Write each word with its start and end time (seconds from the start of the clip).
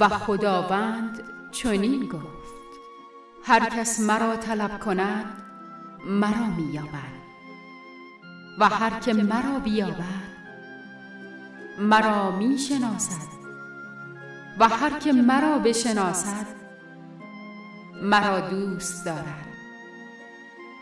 و 0.00 0.08
خداوند 0.08 1.22
چنین 1.52 2.06
گفت. 2.06 2.52
هر 3.44 3.70
کس 3.70 4.00
مرا 4.00 4.36
طلب 4.36 4.80
کند 4.80 5.42
مرا 6.06 6.46
مییابد. 6.56 7.22
و 8.58 8.68
هر 8.68 9.00
که 9.00 9.12
مرا 9.12 9.58
بیابد 9.58 10.32
مرا 11.78 12.30
می‌شناسد. 12.30 13.32
و 14.58 14.68
هر 14.68 14.98
که 14.98 15.12
مرا 15.12 15.58
بشناسد 15.58 16.46
مرا 18.02 18.40
دوست 18.40 19.04
دارد. 19.04 19.46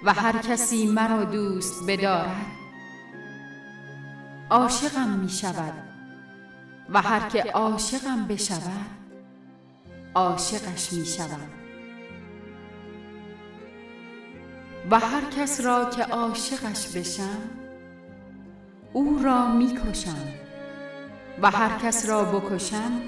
و 0.04 0.12
هر 0.12 0.38
کسی 0.38 0.86
مرا 0.86 1.24
دوست 1.24 1.86
بدارد 1.86 2.46
عاشقم 4.50 5.08
می 5.08 5.28
شود 5.28 5.72
و 6.90 7.02
هر 7.02 7.28
که 7.28 7.42
عاشقم 7.42 8.26
بشود 8.26 8.99
عاشقش 10.14 10.92
می 10.92 11.06
شود 11.06 11.50
و 14.90 14.98
هر 14.98 15.22
کس 15.36 15.60
را 15.60 15.90
که 15.90 16.02
عاشقش 16.02 16.88
بشم 16.96 17.50
او 18.92 19.20
را 19.24 19.46
می 19.46 19.66
کشم 19.66 20.28
و 21.42 21.50
هر 21.50 21.78
کس 21.78 22.08
را 22.08 22.24
بکشم 22.24 23.00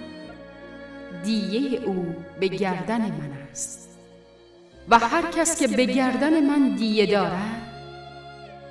دیه 1.24 1.80
او 1.80 2.14
به 2.40 2.48
گردن 2.48 3.00
من 3.00 3.32
است. 3.50 3.98
و 4.88 4.98
هر 4.98 5.22
کس 5.22 5.58
که 5.58 5.68
به 5.68 5.84
گردن 5.84 6.40
من 6.40 6.76
دیه 6.76 7.06
دارد 7.06 7.62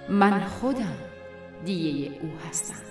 من 0.10 0.44
خودم 0.44 0.98
دیه 1.66 2.12
او 2.22 2.30
هستم. 2.50 2.91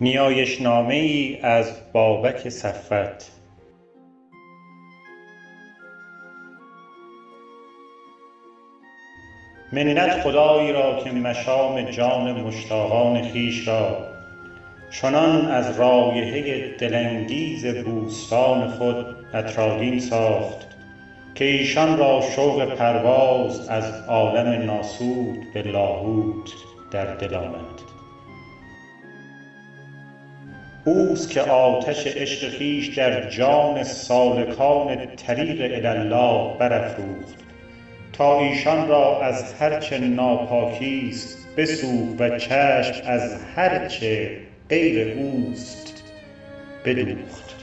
نیایش 0.00 0.60
نامه 0.60 0.94
ای 0.94 1.38
از 1.42 1.92
بابک 1.92 2.48
صفوت. 2.48 3.30
منت 9.72 10.20
خدایی 10.22 10.72
را 10.72 10.94
که 11.04 11.10
مشام 11.10 11.82
جان 11.82 12.40
مشتاقان 12.40 13.22
خویش 13.22 13.68
را 13.68 13.96
چنان 14.90 15.46
از 15.46 15.78
رایحه 15.78 16.76
دلانگیز 16.78 17.66
بوستان 17.66 18.66
خود 18.68 19.06
عطرآگین 19.34 20.00
ساخت 20.00 20.66
که 21.34 21.44
ایشان 21.44 21.98
را 21.98 22.20
شوق 22.36 22.74
پرواز 22.74 23.68
از 23.68 23.92
عالم 24.08 24.66
ناسوت 24.66 25.38
به 25.54 25.62
لاهوت 25.62 26.50
در 26.90 27.04
دل 27.04 27.34
آمد. 27.34 27.73
اوست 30.84 31.30
که 31.30 31.40
آتش 31.40 32.06
عشق 32.06 32.56
خویش 32.56 32.98
در 32.98 33.30
جان 33.30 33.82
سالکان 33.82 35.16
طریق 35.16 35.84
الله 35.86 36.58
برافروخت. 36.58 37.34
تا 38.12 38.40
ایشان 38.40 38.88
را 38.88 39.22
از 39.22 39.54
هر 39.54 39.80
چه 39.80 39.98
ناپاکی 39.98 41.08
است 41.08 41.38
بسوخت 41.56 42.20
و 42.20 42.38
چشم 42.38 43.02
از 43.06 43.44
هر 43.56 43.88
چه 43.88 44.40
غیر 44.68 45.18
اوست 45.18 46.04
بدوخت. 46.84 47.54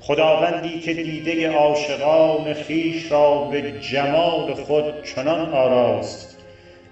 خداوندی 0.00 0.80
که 0.80 0.94
دیده 0.94 1.48
عاشقان 1.48 2.54
خویش 2.54 3.12
را 3.12 3.38
به 3.38 3.80
جمال 3.80 4.54
خود 4.54 5.04
چنان 5.04 5.52
آراست 5.52 6.35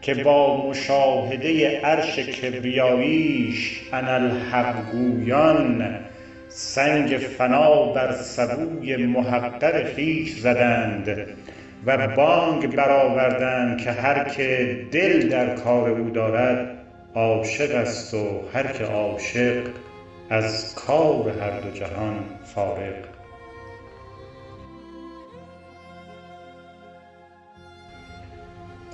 که 0.04 0.14
با 0.14 0.68
مشاهده 0.68 1.80
عرش 1.80 2.18
کبریاییش 2.18 3.80
اناالحق 3.92 4.90
گویان 4.92 5.98
سنگ 6.48 7.16
فنا 7.16 7.92
بر 7.92 8.12
سبوی 8.12 8.96
محقر 8.96 9.92
خویش 9.94 10.38
زدند 10.38 11.26
و 11.86 12.08
بانگ 12.08 12.76
برآوردند 12.76 13.80
که 13.80 13.92
هر 13.92 14.28
که 14.28 14.78
دل 14.92 15.28
در 15.28 15.54
کار 15.54 15.90
او 15.90 16.10
دارد 16.10 16.78
عاشق 17.14 17.74
است 17.74 18.14
و 18.14 18.42
هر 18.54 18.66
که 18.66 18.84
عاشق 18.84 19.66
از 20.30 20.74
کار 20.74 21.28
هر 21.40 21.60
دو 21.60 21.70
جهان 21.70 22.24
فارغ. 22.54 23.13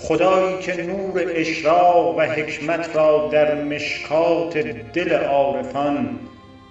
خدایی 0.03 0.59
که 0.59 0.83
نور 0.83 1.25
اشراق 1.29 2.19
و 2.19 2.21
حکمت 2.21 2.97
را 2.97 3.29
در 3.33 3.65
مشکات 3.65 4.59
دل 4.93 5.13
عارفان 5.13 6.19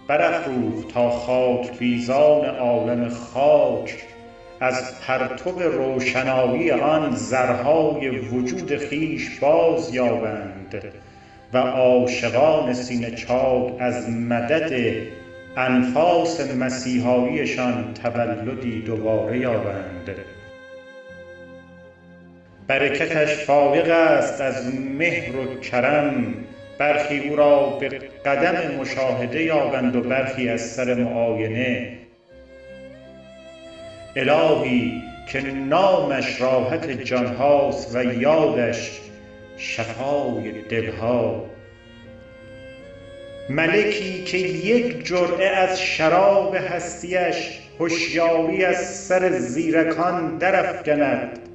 برافروخت 0.07 0.93
تا 0.93 1.09
خاک 1.09 1.77
بیزان 1.77 2.45
عالم 2.45 3.09
خاک 3.09 3.95
از 4.59 4.99
پرتو 5.01 5.59
روشنایی 5.59 6.71
آن 6.71 7.15
ذرهای 7.15 8.09
وجود 8.09 8.87
خویش 8.87 9.39
بازیابند 9.39 10.83
و 11.53 11.57
عاشقان 11.57 12.73
سینه 12.73 13.11
چاک 13.11 13.73
از 13.79 14.09
مدد 14.09 14.93
انفاس 15.57 16.41
مسیحاییشان 16.55 17.93
تولدی 17.93 18.81
دوباره 18.81 19.39
یابند. 19.39 20.09
برکتش 22.69 23.35
فایق 23.35 23.89
است 23.89 24.41
از 24.41 24.75
مهر 24.75 25.35
و 25.35 25.59
کرم. 25.59 26.33
برخی 26.77 27.29
او 27.29 27.35
را 27.35 27.65
به 27.65 27.89
قدم 28.25 28.75
مشاهده 28.75 29.43
یابند 29.43 29.95
و 29.95 30.01
برخی 30.01 30.49
از 30.49 30.61
سر 30.61 30.93
معاینه. 30.93 31.97
الهی 34.15 35.03
که 35.31 35.41
نامش 35.41 36.41
راحت 36.41 36.89
جان 36.89 37.25
هاست 37.25 37.95
و 37.95 38.03
یادش 38.03 38.99
شفای 39.57 40.51
دل 40.69 40.91
ها. 40.91 41.45
ملکی 43.49 44.23
که 44.23 44.37
یک 44.37 45.05
جرعه 45.05 45.47
از 45.47 45.81
شراب 45.81 46.55
هستیش 46.55 47.59
هشیاری 47.79 48.65
از 48.65 48.95
سر 48.95 49.29
زیرکان 49.39 50.37
درافکند. 50.37 51.48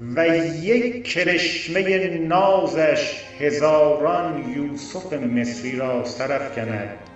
و 0.00 0.28
یک 0.28 1.04
کرشمه 1.04 2.08
نازش 2.08 3.22
هزاران 3.40 4.52
یوسف 4.56 5.12
مصری 5.12 5.76
را 5.76 6.04
سرافکند. 6.04 6.88
شما 6.88 7.07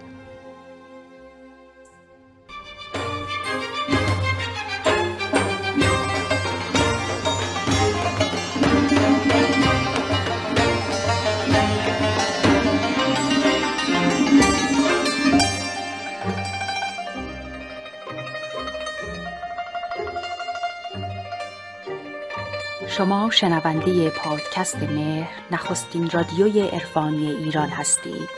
شنونده 23.33 24.11
پادکست 24.11 24.83
مهر 24.83 25.31
نخستین 25.51 26.11
رادیوی 26.11 26.61
عرفانی 26.61 27.31
ایران 27.31 27.69
هستید. 27.69 28.29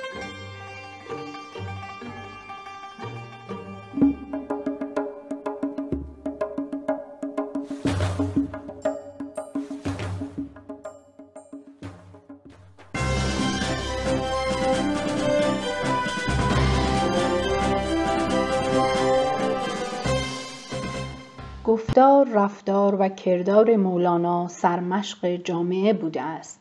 گفتار 22.05 22.29
رفتار 22.29 22.97
و 22.99 23.09
کردار 23.09 23.77
مولانا 23.77 24.49
سرمشق 24.49 25.37
جامعه 25.37 25.93
بوده 25.93 26.23
است. 26.23 26.61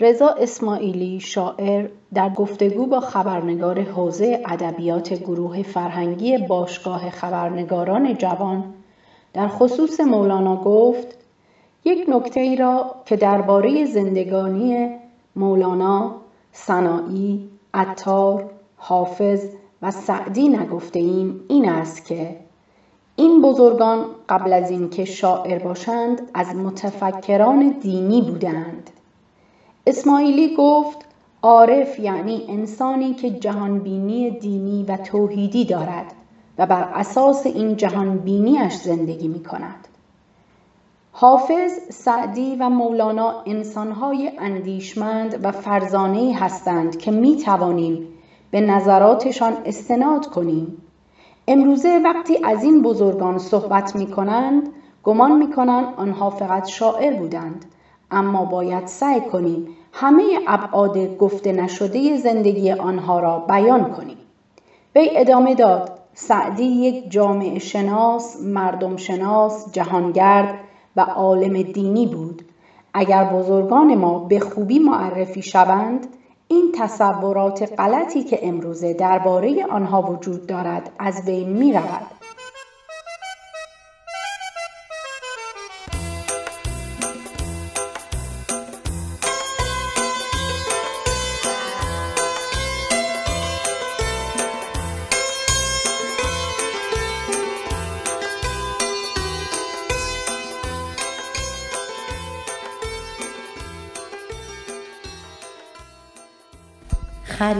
رضا 0.00 0.28
اسماعیلی 0.28 1.20
شاعر 1.20 1.88
در 2.14 2.30
گفتگو 2.30 2.86
با 2.86 3.00
خبرنگار 3.00 3.80
حوزه 3.80 4.42
ادبیات 4.46 5.14
گروه 5.14 5.62
فرهنگی 5.62 6.38
باشگاه 6.38 7.10
خبرنگاران 7.10 8.14
جوان 8.14 8.74
در 9.32 9.48
خصوص 9.48 10.00
مولانا 10.00 10.56
گفت 10.56 11.18
یک 11.84 12.08
نکته 12.08 12.40
ای 12.40 12.56
را 12.56 12.94
که 13.06 13.16
درباره 13.16 13.84
زندگانی 13.84 14.88
مولانا، 15.36 16.14
سنایی، 16.52 17.48
عطار، 17.74 18.50
حافظ 18.76 19.46
و 19.82 19.90
سعدی 19.90 20.48
نگفته 20.48 20.98
ایم 20.98 21.40
این 21.48 21.68
است 21.68 22.06
که 22.06 22.43
این 23.16 23.42
بزرگان 23.42 24.06
قبل 24.28 24.52
از 24.52 24.70
اینکه 24.70 25.04
شاعر 25.04 25.58
باشند 25.58 26.30
از 26.34 26.56
متفکران 26.56 27.68
دینی 27.68 28.22
بودند 28.22 28.90
اسماعیلی 29.86 30.56
گفت 30.56 30.98
عارف 31.42 31.98
یعنی 31.98 32.44
انسانی 32.48 33.14
که 33.14 33.30
جهانبینی 33.30 34.30
دینی 34.30 34.84
و 34.88 34.96
توحیدی 34.96 35.64
دارد 35.64 36.12
و 36.58 36.66
بر 36.66 36.82
اساس 36.94 37.46
این 37.46 37.76
جهانبینیش 37.76 38.74
زندگی 38.74 39.28
می 39.28 39.42
کند. 39.44 39.88
حافظ، 41.12 41.72
سعدی 41.90 42.56
و 42.56 42.68
مولانا 42.68 43.42
انسانهای 43.46 44.32
اندیشمند 44.38 45.44
و 45.44 45.52
فرزانه 45.52 46.36
هستند 46.38 46.98
که 46.98 47.10
می 47.10 47.36
توانیم 47.36 48.08
به 48.50 48.60
نظراتشان 48.60 49.52
استناد 49.64 50.26
کنیم. 50.26 50.83
امروزه 51.48 52.00
وقتی 52.04 52.38
از 52.44 52.64
این 52.64 52.82
بزرگان 52.82 53.38
صحبت 53.38 53.96
می 53.96 54.06
کنند، 54.06 54.68
گمان 55.02 55.38
می 55.38 55.52
کنند 55.52 55.94
آنها 55.96 56.30
فقط 56.30 56.66
شاعر 56.66 57.16
بودند. 57.16 57.64
اما 58.10 58.44
باید 58.44 58.86
سعی 58.86 59.20
کنیم 59.20 59.68
همه 59.92 60.24
ابعاد 60.46 61.16
گفته 61.16 61.52
نشده 61.52 62.16
زندگی 62.16 62.72
آنها 62.72 63.20
را 63.20 63.38
بیان 63.38 63.92
کنیم. 63.92 64.16
وی 64.96 65.10
ادامه 65.12 65.54
داد 65.54 65.98
سعدی 66.14 66.64
یک 66.64 67.10
جامعه 67.10 67.58
شناس، 67.58 68.42
مردم 68.42 68.96
شناس، 68.96 69.72
جهانگرد 69.72 70.54
و 70.96 71.00
عالم 71.00 71.62
دینی 71.62 72.06
بود. 72.06 72.42
اگر 72.94 73.24
بزرگان 73.24 73.94
ما 73.94 74.18
به 74.18 74.40
خوبی 74.40 74.78
معرفی 74.78 75.42
شوند، 75.42 76.06
این 76.54 76.72
تصورات 76.74 77.72
غلطی 77.78 78.24
که 78.24 78.48
امروزه 78.48 78.94
درباره 78.94 79.66
آنها 79.66 80.02
وجود 80.02 80.46
دارد 80.46 80.90
از 80.98 81.24
بین 81.24 81.48
می 81.48 81.72
رود. 81.72 82.06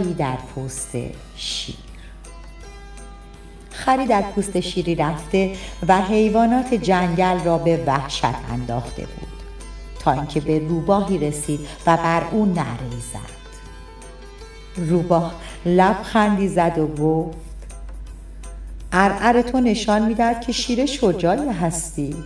خری 0.05 0.15
در 0.15 0.37
پوست 0.37 0.91
شیر. 1.37 1.77
خری 3.71 4.07
در 4.07 4.23
پوست 4.23 4.61
شیری 4.61 4.95
رفته 4.95 5.57
و 5.89 6.01
حیوانات 6.01 6.75
جنگل 6.75 7.39
را 7.45 7.59
به 7.59 7.85
وحشت 7.87 8.25
انداخته 8.53 9.03
بود 9.03 9.29
تا 9.99 10.13
اینکه 10.13 10.41
به 10.41 10.59
روباهی 10.59 11.19
رسید 11.19 11.61
و 11.87 11.97
بر 11.97 12.23
او 12.33 12.47
نعره 12.47 12.91
زد. 13.13 13.35
روباه 14.77 15.35
لبخندی 15.67 16.49
زد 16.49 16.79
و 16.79 16.87
گفت 16.87 17.37
ارعر 18.93 19.43
تو 19.43 19.61
نشان 19.61 20.03
می‌دهد 20.03 20.41
که 20.41 20.53
شیر 20.53 20.87
شجاعی 20.87 21.49
هستی 21.49 22.17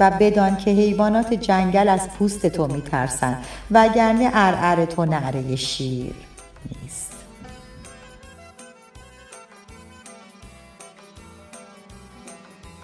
و 0.00 0.10
بدان 0.20 0.56
که 0.56 0.70
حیوانات 0.70 1.34
جنگل 1.34 1.88
از 1.88 2.08
پوست 2.18 2.46
تو 2.46 2.66
میترسند 2.66 3.44
وگرنه 3.70 4.30
ارعر 4.34 4.84
تو 4.84 5.04
نعره 5.04 5.56
شیر. 5.56 6.14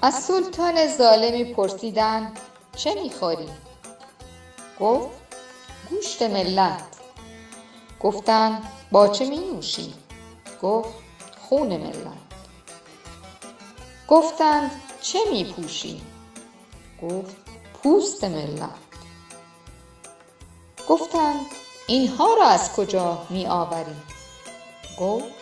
از 0.02 0.14
سلطان 0.14 0.86
ظالمی 0.86 1.44
پرسیدند 1.44 2.40
چه 2.76 2.94
می‌خوری؟ 3.02 3.48
گفت 4.80 5.08
گوشت 5.90 6.22
ملت 6.22 6.82
گفتند 8.00 8.62
با 8.92 9.08
چه 9.08 9.28
می 9.28 9.38
نوشی؟ 9.38 9.94
گفت 10.62 10.94
خون 11.40 11.76
ملت 11.76 12.18
گفتند 14.08 14.70
چه 15.00 15.18
می 15.30 15.44
پوشی؟ 15.44 16.02
گفت 17.02 17.36
پوست 17.82 18.24
ملت 18.24 18.70
گفتند 20.88 21.46
اینها 21.86 22.34
را 22.34 22.46
از 22.46 22.72
کجا 22.72 23.26
می 23.30 23.46
آوری؟ 23.46 23.96
گفت 25.00 25.34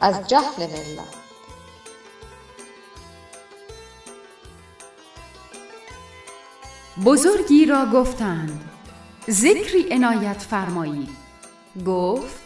از 0.00 0.28
جهل 0.28 0.66
ملت 0.66 1.21
بزرگی 6.96 7.66
را 7.66 7.86
گفتند. 7.86 8.60
ذکری 9.30 9.86
عنایت 9.90 10.38
فرمایید 10.38 11.08
گفت 11.86 12.42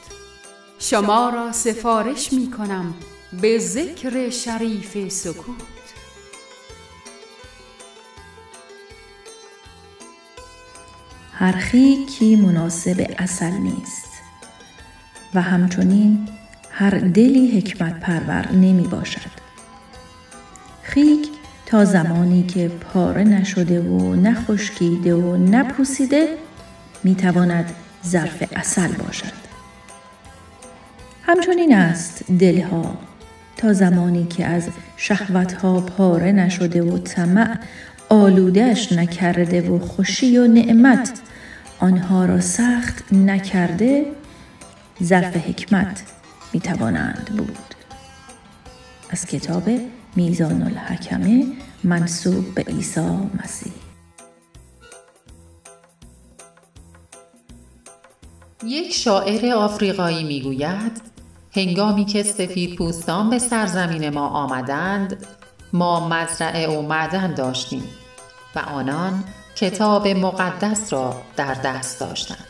شما 0.79 1.29
را 1.29 1.53
سفارش 1.53 2.33
می 2.33 2.51
کنم 2.51 2.95
به 3.41 3.59
ذکر 3.59 4.31
شریف 4.31 5.09
سکوت. 5.09 5.57
هر 11.33 11.53
خیکی 11.53 12.37
مناسب 12.37 13.15
اصل 13.19 13.51
نیست 13.51 14.11
و 15.35 15.43
همچنین 15.43 16.29
هر 16.71 16.91
دلی 16.99 17.59
حکمت 17.59 18.01
پرور 18.01 18.53
نمی 18.53 18.87
باشد. 18.89 19.31
خیک 20.83 21.36
تا 21.67 21.85
زمانی 21.85 22.43
که 22.43 22.69
پاره 22.69 23.25
نشده 23.25 23.81
و 23.81 24.15
نخشکیده 24.15 25.15
و 25.15 25.37
نپوسیده 25.37 26.29
می 27.05 27.15
تواند 27.15 27.73
ظرف 28.07 28.43
اصل 28.57 28.93
باشد. 28.93 29.33
همچنین 31.23 31.75
است 31.75 32.25
دلها. 32.39 32.99
تا 33.57 33.73
زمانی 33.73 34.27
که 34.27 34.47
از 34.47 34.69
شهوتها 34.97 35.81
پاره 35.81 36.33
نشده 36.33 36.83
و 36.83 36.99
طمع 36.99 37.59
آلودش 38.09 38.93
نکرده 38.93 39.71
و 39.71 39.79
خوشی 39.79 40.39
و 40.39 40.47
نعمت 40.47 41.13
آنها 41.79 42.25
را 42.25 42.41
سخت 42.41 43.13
نکرده 43.13 44.07
ظرف 45.03 45.37
حکمت 45.37 46.03
می 46.53 46.61
توانند 46.61 47.31
بود. 47.37 47.76
از 49.11 49.27
کتاب 49.27 49.63
میزان 50.17 50.63
الحکمه 50.63 51.47
منصوب 51.85 52.55
به 52.55 52.63
عیسی 52.63 53.01
مسیح. 53.45 53.73
یک 58.65 58.93
شاعر 58.93 59.55
آفریقایی 59.55 60.25
می‌گوید 60.25 61.03
هنگامی 61.53 62.05
که 62.05 62.23
سفید 62.23 62.77
پوستان 62.77 63.31
به 63.31 63.39
سرزمین 63.39 64.09
ما 64.09 64.29
آمدند 64.29 65.27
ما 65.73 66.09
مزرعه 66.09 66.69
و 66.69 66.83
معدن 66.83 67.35
داشتیم 67.35 67.85
و 68.55 68.59
آنان 68.59 69.25
کتاب 69.57 70.09
مقدس 70.09 70.93
را 70.93 71.23
در 71.37 71.55
دست 71.55 72.01
داشتند. 72.01 72.47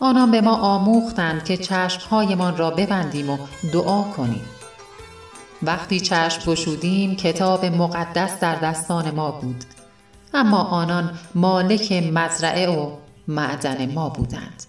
آنان 0.00 0.30
به 0.30 0.40
ما 0.40 0.56
آموختند 0.56 1.44
که 1.44 1.56
چشمهایمان 1.56 2.56
را 2.56 2.70
ببندیم 2.70 3.30
و 3.30 3.38
دعا 3.72 4.02
کنیم. 4.02 4.44
وقتی 5.62 6.00
چشم 6.00 6.50
گشودیم 6.50 7.16
کتاب 7.16 7.64
مقدس 7.64 8.40
در 8.40 8.54
دستان 8.54 9.10
ما 9.10 9.30
بود. 9.30 9.64
اما 10.34 10.62
آنان 10.62 11.18
مالک 11.34 11.92
مزرعه 11.92 12.68
و 12.68 12.96
معدن 13.28 13.92
ما 13.92 14.08
بودند. 14.08 14.62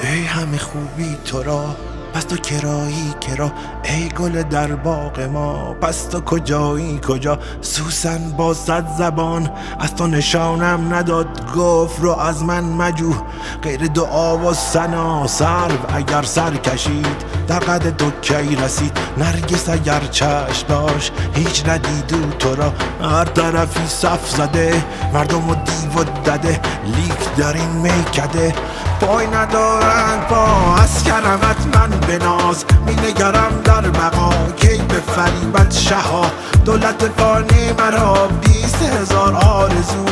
ای 0.00 0.24
همه 0.24 0.58
خوبی 0.58 1.16
تو 1.24 1.42
را 1.42 1.76
پس 2.14 2.24
تو 2.24 2.36
کرایی 2.36 3.14
کرا 3.20 3.52
ای 3.82 4.08
گل 4.08 4.42
در 4.42 4.74
باغ 4.74 5.20
ما 5.20 5.74
پس 5.80 6.02
تو 6.04 6.20
کجایی؟ 6.20 7.00
کجا؟ 7.08 7.38
سوسن 7.60 8.32
با 8.36 8.54
صد 8.54 8.84
زبان 8.98 9.50
از 9.80 9.94
تو 9.94 10.06
نشانم 10.06 10.94
نداد 10.94 11.52
گفت 11.56 12.00
رو 12.00 12.10
از 12.18 12.44
من 12.44 12.64
مجو 12.64 13.14
غیر 13.62 13.86
دعا 13.86 14.38
و 14.38 14.54
سنا 14.54 15.26
سرو 15.26 15.94
اگر 15.94 16.22
سر 16.22 16.56
کشید 16.56 17.24
در 17.48 17.58
قد 17.58 17.96
تو 17.96 18.10
کی 18.10 18.56
رسید؟ 18.56 18.98
نرگس 19.18 19.68
اگر 19.68 20.00
چشم 20.00 20.66
داشت 20.68 21.12
هیچ 21.34 21.68
ندیدو 21.68 22.30
تو 22.38 22.54
را. 22.54 22.72
هر 23.02 23.24
طرفی 23.24 23.86
صف 23.86 24.30
زده 24.30 24.84
مردم 25.12 25.50
و 25.50 25.54
دیو 25.54 26.04
دده 26.04 26.60
لیک 26.84 27.36
در 27.36 27.52
این 27.52 27.70
میکده. 27.70 28.54
پای 29.00 29.26
ندارند 29.26 30.26
پا 30.28 30.74
از 30.74 31.04
کرمت 31.04 31.76
من 31.76 31.90
به 32.06 32.18
ناز 32.18 32.64
می 32.86 32.94
نگرم 32.94 33.62
در 33.64 33.80
بقا 33.80 34.30
کی 34.56 34.76
به 34.88 34.94
فریبت 34.94 35.72
شها. 35.72 36.26
دولت 36.64 37.10
فانی 37.16 37.72
مرا 37.78 38.28
بیست 38.28 38.82
هزار 38.82 39.36
آرزو. 39.36 40.04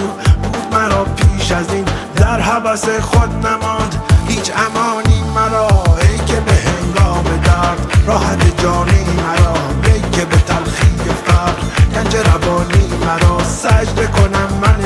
بود 0.42 0.66
مرا 0.72 1.04
پیش 1.04 1.52
از 1.52 1.72
این 1.72 1.84
در 2.16 2.40
حبس 2.40 2.88
خود 2.88 3.46
نماند. 3.46 4.02
هیچ 4.28 4.52
امانی 4.56 5.22
مرا. 5.34 5.68
ای 6.00 6.18
که 6.18 6.40
به 6.40 6.52
هنگام 6.52 7.24
درد. 7.44 7.96
راحت 8.06 8.62
جانی 8.62 9.04
مرا. 9.16 9.54
ای 9.84 10.00
که 10.12 10.24
به 10.24 10.36
تلخی 10.36 10.96
فقر 11.26 11.62
گنج 11.94 12.16
روانی 12.16 12.88
مرا. 13.06 13.44
سجده 13.44 14.06
کنم 14.06 14.48
من 14.62 14.81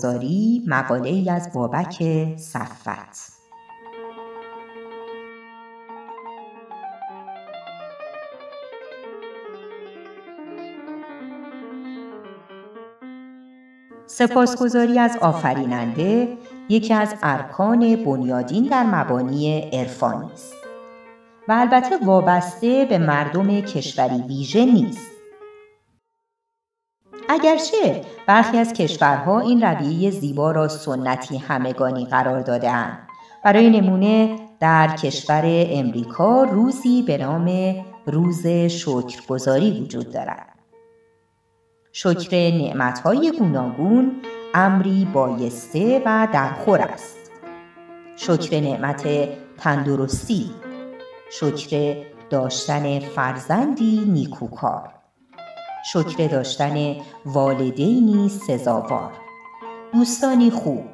آزاری 0.00 0.62
مقاله 0.66 1.08
ای 1.08 1.30
از 1.30 1.52
بابک 1.54 2.02
صفت 2.36 3.32
سپاسگزاری 14.06 14.98
از 14.98 15.16
آفریننده 15.20 16.38
یکی 16.68 16.94
از 16.94 17.14
ارکان 17.22 18.04
بنیادین 18.04 18.64
در 18.64 18.82
مبانی 18.82 19.60
عرفانی 19.60 20.32
است 20.32 20.54
و 21.48 21.52
البته 21.52 22.04
وابسته 22.04 22.86
به 22.88 22.98
مردم 22.98 23.60
کشوری 23.60 24.22
ویژه 24.22 24.64
نیست. 24.64 25.09
اگرچه 27.32 28.04
برخی 28.26 28.58
از 28.58 28.72
کشورها 28.72 29.40
این 29.40 29.62
رویه 29.62 30.10
زیبا 30.10 30.50
را 30.50 30.68
سنتی 30.68 31.38
همگانی 31.38 32.04
قرار 32.04 32.40
دادهاند. 32.40 33.08
برای 33.44 33.80
نمونه 33.80 34.36
در 34.60 34.96
کشور 34.96 35.42
امریکا 35.46 36.42
روزی 36.42 37.02
به 37.02 37.18
نام 37.18 37.74
روز 38.06 38.46
شکرگزاری 38.46 39.80
وجود 39.80 40.12
دارد. 40.12 40.58
شکر 41.92 42.36
نعمتهای 42.36 43.32
گوناگون 43.38 44.12
امری 44.54 45.08
بایسته 45.12 46.02
و 46.06 46.28
درخور 46.32 46.80
است. 46.80 47.30
شکر 48.16 48.60
نعمت 48.60 49.28
تندرستی 49.58 50.50
شکر 51.32 51.96
داشتن 52.30 52.98
فرزندی 52.98 54.04
نیکوکار. 54.06 54.99
شکر 55.84 56.26
داشتن 56.26 56.96
والدینی 57.26 58.28
سزاوار 58.28 59.12
دوستانی 59.92 60.50
خوب 60.50 60.84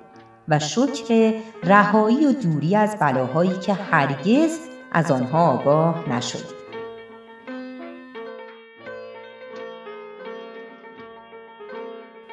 و 0.48 0.58
شکر 0.58 1.34
رهایی 1.62 2.26
و 2.26 2.32
دوری 2.32 2.76
از 2.76 2.96
بلاهایی 3.00 3.58
که 3.58 3.74
هرگز 3.74 4.58
از 4.92 5.10
آنها 5.10 5.52
آگاه 5.52 6.08
نشدید 6.08 6.56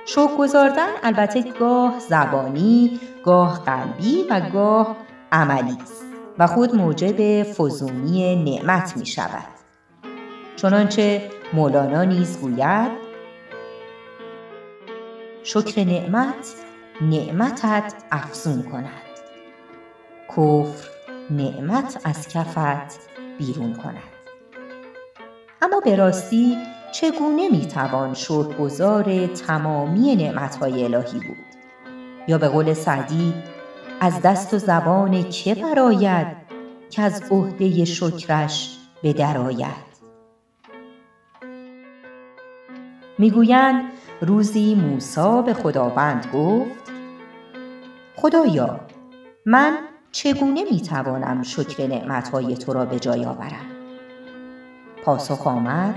شکر 0.05 0.37
گذاردن 0.37 0.87
البته 1.03 1.51
گاه 1.59 1.99
زبانی، 1.99 2.99
گاه 3.23 3.63
قلبی 3.65 4.25
و 4.29 4.49
گاه 4.53 4.95
عملی 5.31 5.77
است 5.81 6.03
و 6.39 6.47
خود 6.47 6.75
موجب 6.75 7.43
فزونی 7.43 8.35
نعمت 8.35 8.97
می 8.97 9.05
شود. 9.05 9.52
چنانچه 10.63 11.29
مولانا 11.53 12.03
نیز 12.03 12.39
گوید 12.41 12.91
شکر 15.43 15.83
نعمت 15.83 16.55
نعمتت 17.01 17.93
افزون 18.11 18.63
کند. 18.63 18.89
کفر 20.29 20.89
نعمت 21.29 22.01
از 22.03 22.27
کفت 22.27 22.99
بیرون 23.37 23.73
کند. 23.73 24.13
اما 25.61 25.79
به 25.79 25.95
راستی 25.95 26.57
چگونه 26.93 27.49
می‌توان 27.49 28.13
شکرگزار 28.13 29.27
تمامی 29.27 30.15
نعمتهای 30.15 30.83
الهی 30.83 31.19
بود؟ 31.19 31.45
یا 32.27 32.37
به 32.37 32.47
قول 32.47 32.73
سعدی 32.73 33.33
از 33.99 34.21
دست 34.21 34.53
و 34.53 34.57
زبان 34.57 35.29
که 35.29 35.55
براید 35.55 36.27
که 36.89 37.01
از 37.01 37.23
عهده 37.31 37.85
شکرش 37.85 38.77
به 39.01 39.13
درآید 39.13 39.92
می‌گویند 43.17 43.85
روزی 44.21 44.75
موسی 44.75 45.41
به 45.45 45.53
خداوند 45.53 46.27
گفت 46.33 46.91
خدایا 48.15 48.79
من 49.45 49.77
چگونه 50.11 50.63
می‌توانم 50.71 51.43
شکر 51.43 51.87
نعمتهای 51.87 52.55
تو 52.55 52.73
را 52.73 52.85
به 52.85 52.99
جای 52.99 53.25
آورم؟ 53.25 53.65
پاسخ 55.03 55.47
آمد 55.47 55.95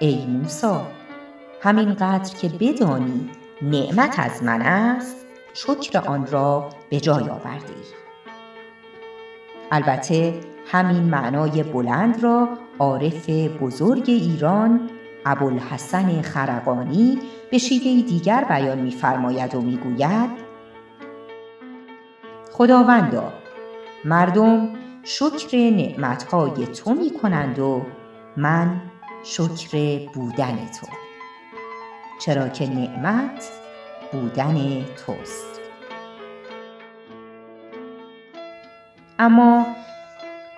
ای 0.00 0.26
موسی 0.26 0.76
همین 1.62 1.94
قدر 1.94 2.34
که 2.34 2.48
بدانی 2.48 3.30
نعمت 3.62 4.18
از 4.18 4.42
من 4.42 4.62
است 4.62 5.26
شکر 5.54 5.98
آن 5.98 6.26
را 6.26 6.70
به 6.90 7.00
جای 7.00 7.28
آورده 7.28 7.74
البته 9.72 10.34
همین 10.66 11.02
معنای 11.02 11.62
بلند 11.62 12.22
را 12.22 12.48
عارف 12.78 13.30
بزرگ 13.30 14.04
ایران 14.06 14.90
ابوالحسن 15.26 16.22
خرقانی 16.22 17.18
به 17.50 17.58
شیوه 17.58 18.08
دیگر 18.08 18.44
بیان 18.44 18.78
می‌فرماید 18.78 19.54
و 19.54 19.60
می‌گوید 19.60 20.30
خداوندا 22.52 23.32
مردم 24.04 24.68
شکر 25.02 25.56
نعمتهای 25.56 26.66
تو 26.66 26.94
می 26.94 27.10
کنند 27.10 27.58
و 27.58 27.82
من 28.36 28.80
شکر 29.24 29.98
بودن 30.14 30.56
تو 30.80 30.86
چرا 32.20 32.48
که 32.48 32.66
نعمت 32.66 33.50
بودن 34.12 34.84
توست. 34.84 35.60
اما 39.18 39.66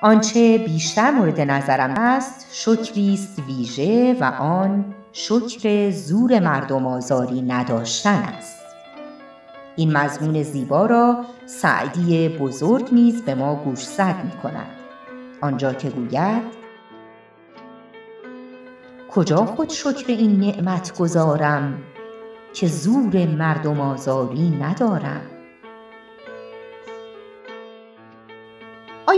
آنچه 0.02 0.58
بیشتر 0.58 1.10
مورد 1.10 1.40
نظرم 1.40 1.90
است 1.90 2.46
شکری 2.52 3.14
است 3.14 3.38
ویژه 3.38 4.16
و 4.20 4.24
آن 4.24 4.94
شکر 5.12 5.90
زور 5.90 6.40
مردم 6.40 6.86
آزاری 6.86 7.42
نداشتن 7.42 8.22
است. 8.38 8.56
این 9.76 9.96
مضمون 9.96 10.42
زیبا 10.42 10.86
را 10.86 11.24
سعدی 11.46 12.28
بزرگ 12.28 12.88
نیز 12.92 13.22
به 13.22 13.34
ما 13.34 13.54
گوشزد 13.54 14.14
می 14.24 14.30
کند 14.42 14.70
آنجا 15.40 15.72
که 15.72 15.90
گوید 15.90 16.42
کجا 19.10 19.36
خود 19.36 19.68
شکر 19.70 20.04
این 20.08 20.40
نعمت 20.40 20.98
گذارم 20.98 21.78
که 22.54 22.66
زور 22.66 23.26
مردم 23.26 23.80
آزاری 23.80 24.50
ندارم؟ 24.50 25.35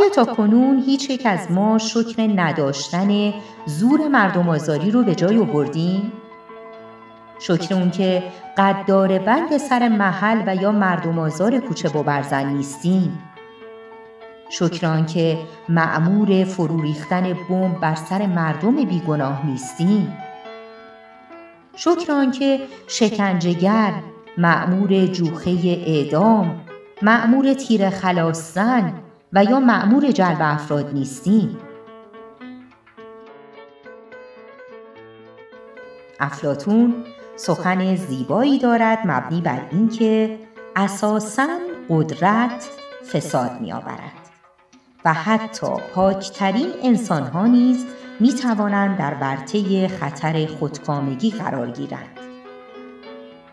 آیا 0.01 0.11
تا 0.11 0.25
کنون 0.25 0.83
هیچ 0.87 1.11
یک 1.11 1.23
از 1.27 1.53
ما 1.53 1.79
شکر 1.79 2.23
نداشتن 2.37 3.35
زور 3.67 4.09
مردم 4.09 4.49
آزاری 4.49 4.91
رو 4.91 5.03
به 5.03 5.15
جای 5.15 5.39
آوردیم؟ 5.39 6.13
شکر 7.39 7.75
اون 7.75 7.91
که 7.91 8.23
قدار 8.57 9.19
بند 9.19 9.57
سر 9.57 9.89
محل 9.89 10.43
و 10.47 10.63
یا 10.63 10.73
مردم 10.73 11.19
آزار 11.19 11.59
کوچه 11.59 11.89
و 11.89 12.03
برزن 12.03 12.47
نیستیم؟ 12.47 13.19
شکر 14.51 14.87
آن 14.87 15.07
که 15.07 15.39
معمور 15.69 16.45
فرو 16.45 16.83
ریختن 16.83 17.33
بمب 17.49 17.81
بر 17.81 17.95
سر 17.95 18.27
مردم 18.27 18.85
بیگناه 18.85 19.47
نیستیم؟ 19.47 20.17
شکر 21.77 22.13
آن 22.13 22.31
که 22.31 22.61
شکنجهگر 22.87 23.93
معمور 24.39 25.07
جوخه 25.07 25.51
اعدام 25.87 26.61
معمور 27.03 27.55
تیر 27.55 27.91
خلاصن 27.91 28.93
و 29.33 29.45
یا 29.45 29.61
معمور 29.61 30.11
جلب 30.11 30.39
افراد 30.41 30.95
نیستیم 30.95 31.59
افلاتون 36.21 36.95
سخن 37.37 37.97
زیبایی 37.97 38.59
دارد 38.59 38.99
مبنی 39.05 39.41
بر 39.41 39.61
اینکه 39.71 40.39
اساسا 40.77 41.49
قدرت 41.89 42.69
فساد 43.13 43.61
می 43.61 43.73
آورد 43.73 44.13
و 45.05 45.13
حتی 45.13 45.67
پاکترین 45.95 46.71
انسانها 46.83 47.47
نیز 47.47 47.87
می 48.21 48.33
توانند 48.33 48.99
در 48.99 49.15
ورطه 49.21 49.89
خطر 49.89 50.47
خودکامگی 50.47 51.31
قرار 51.31 51.71
گیرند. 51.71 52.19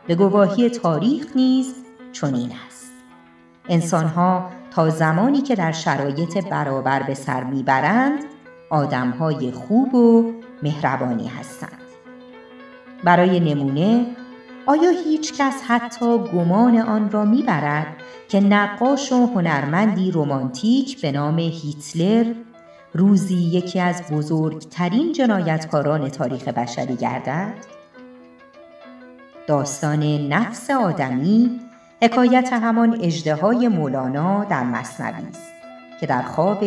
به 0.08 0.16
گواهی 0.16 0.70
تاریخ 0.70 1.26
نیز 1.36 1.76
چنین 2.12 2.52
است. 2.68 2.92
انسانها 3.70 4.50
تا 4.76 4.90
زمانی 4.90 5.42
که 5.42 5.56
در 5.56 5.72
شرایط 5.72 6.48
برابر 6.48 7.04
به 7.04 7.14
سر 7.14 7.44
می‌برند 7.44 8.20
آدمهای 8.70 9.52
خوب 9.52 9.96
و 9.96 10.34
مهربانی 10.64 11.28
هستند. 11.28 11.82
برای 13.04 13.40
نمونه 13.40 14.06
آیا 14.66 14.90
هیچ 14.90 15.34
کس 15.34 15.62
حتی 15.68 16.18
گمان 16.18 16.78
آن 16.78 17.12
را 17.12 17.26
می‌برد 17.26 17.88
که 18.30 18.40
نقاش 18.40 19.12
و 19.12 19.26
هنرمندی 19.26 20.12
رومانتیک 20.12 21.02
به 21.02 21.12
نام 21.12 21.40
هیتلر 21.40 22.34
روزی 22.94 23.36
یکی 23.36 23.80
از 23.80 24.04
بزرگترین 24.12 25.14
جنایتکاران 25.14 26.10
تاریخ 26.10 26.48
بشری 26.48 26.96
گردد؟ 26.96 27.54
داستان 29.48 30.04
نفس 30.28 30.72
آدمی 30.72 31.60
حکایت 32.06 32.54
همان 32.54 33.00
اجده 33.02 33.68
مولانا 33.68 34.44
در 34.44 34.64
مصنوی 34.64 35.28
است 35.30 35.54
که 36.00 36.06
در 36.06 36.22
خواب 36.22 36.64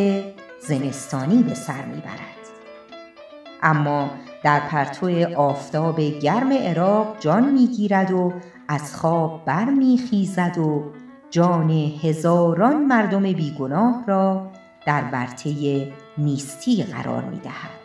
زمستانی 0.60 1.42
به 1.42 1.54
سر 1.54 1.84
می‌برد 1.84 2.38
اما 3.62 4.10
در 4.42 4.60
پرتو 4.60 5.34
آفتاب 5.36 6.00
گرم 6.00 6.52
عراق 6.52 7.16
جان 7.20 7.52
می‌گیرد 7.52 8.10
و 8.10 8.32
از 8.68 8.96
خواب 8.96 9.44
برمیخیزد 9.44 10.58
و 10.58 10.92
جان 11.30 11.70
هزاران 12.02 12.84
مردم 12.84 13.22
بیگناه 13.22 14.04
را 14.06 14.50
در 14.86 15.02
ورطه 15.12 15.52
نیستی 16.18 16.82
قرار 16.82 17.24
می 17.24 17.38
دهد. 17.38 17.78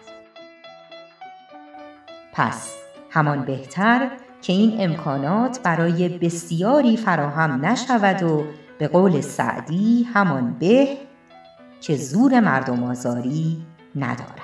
پس 2.33 2.75
همان 3.09 3.41
بهتر 3.41 4.11
که 4.43 4.53
این 4.53 4.75
امکانات 4.79 5.59
برای 5.63 6.09
بسیاری 6.09 6.97
فراهم 6.97 7.65
نشود 7.65 8.23
و 8.23 8.43
به 8.79 8.87
قول 8.87 9.21
سعدی 9.21 10.03
همان 10.13 10.55
به 10.59 10.97
که 11.81 11.95
زور 11.95 12.39
مردم 12.39 12.83
آزاری 12.83 13.65
ندارد. 13.95 14.42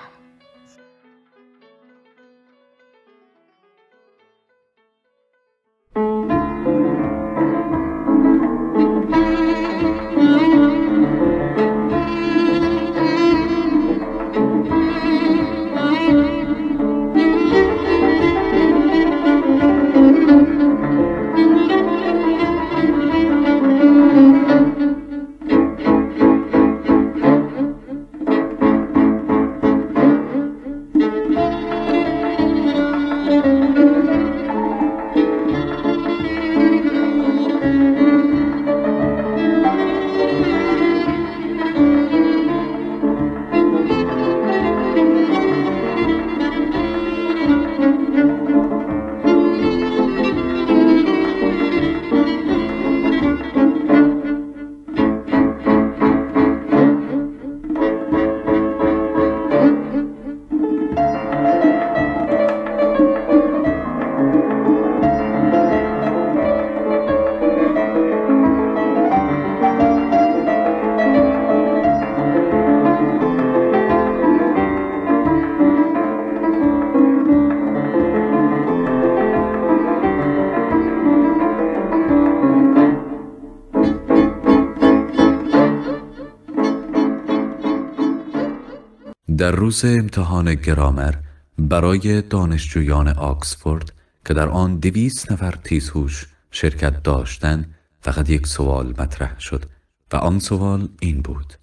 در 89.50 89.56
روز 89.56 89.86
امتحان 89.86 90.56
گرامر 90.56 91.14
برای 91.58 92.22
دانشجویان 92.22 93.08
آکسفورد 93.08 93.94
که 94.26 94.34
در 94.34 94.50
آن 94.50 94.80
دویست 94.80 95.32
نفر 95.32 95.52
تیزهوش 95.52 96.28
شرکت 96.52 97.04
داشتند 97.04 97.76
فقط 98.02 98.30
یک 98.30 98.48
سوال 98.48 98.94
مطرح 98.98 99.40
شد 99.40 99.66
و 100.14 100.16
آن 100.16 100.40
سوال 100.40 100.90
این 101.00 101.22
بود. 101.22 101.54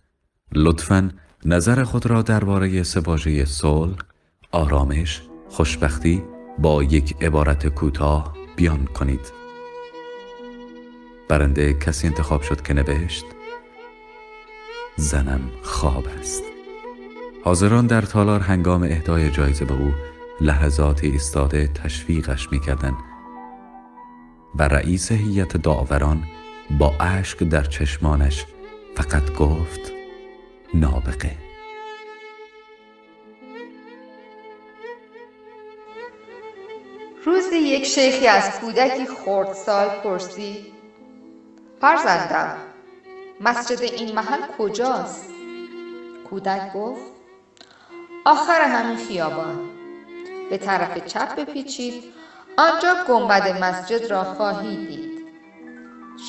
لطفا 0.52 1.10
نظر 1.44 1.84
خود 1.84 2.06
را 2.06 2.22
درباره 2.22 2.82
سه 2.82 3.44
صلح 3.44 3.96
آرامش 4.52 5.22
خوشبختی 5.48 6.22
با 6.58 6.82
یک 6.82 7.16
عبارت 7.22 7.66
کوتاه 7.66 8.36
بیان 8.56 8.84
کنید. 8.84 9.32
برنده 11.28 11.74
کسی 11.74 12.06
انتخاب 12.06 12.42
شد 12.42 12.62
که 12.62 12.74
نوشت 12.74 13.24
زنم 14.96 15.40
خواب 15.62 16.06
است. 16.20 16.55
حاضران 17.46 17.86
در 17.86 18.02
تالار 18.02 18.40
هنگام 18.40 18.82
اهدای 18.82 19.30
جایزه 19.30 19.64
به 19.64 19.74
او 19.74 19.92
لحظاتی 20.40 21.06
ایستاده 21.06 21.68
تشویقش 21.68 22.52
می‌کردند 22.52 22.96
و 24.54 24.62
رئیس 24.62 25.12
هیئت 25.12 25.56
داوران 25.56 26.24
با 26.78 26.94
اشک 27.00 27.42
در 27.42 27.62
چشمانش 27.62 28.44
فقط 28.96 29.32
گفت 29.34 29.92
نابغه. 30.74 31.36
روزی 37.24 37.56
یک 37.56 37.84
شیخی 37.84 38.26
از 38.26 38.60
کودکی 38.60 39.06
خردسال 39.24 39.88
پرسید 40.04 40.66
فرزندم 41.80 42.56
مسجد 43.40 43.82
این 43.82 44.14
محل 44.14 44.40
کجاست؟ 44.58 45.30
کودک 46.30 46.72
گفت 46.72 47.15
آخر 48.26 48.60
همین 48.60 48.96
خیابان. 48.96 49.70
به 50.50 50.58
طرف 50.58 51.06
چپ 51.06 51.36
بپیچید 51.36 52.04
آنجا 52.58 52.94
گنبد 53.08 53.62
مسجد 53.62 54.10
را 54.10 54.24
خواهید 54.24 54.88
دید. 54.88 55.26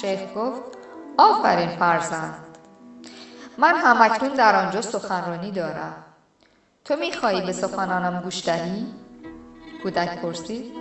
شیخ 0.02 0.20
گفت 0.36 0.62
آفرین 1.18 1.70
فرزند. 1.70 2.58
من 3.58 3.76
همکنون 3.76 4.34
در 4.34 4.66
آنجا 4.66 4.82
سخنرانی 4.82 5.52
دارم. 5.52 6.04
تو 6.86 6.96
می‌خواهی 6.96 7.42
به 7.42 7.52
سخنانم 7.52 8.22
گوش 8.22 8.46
دهی؟ 8.46 8.88
کودک 9.84 10.22
پرسید. 10.22 10.74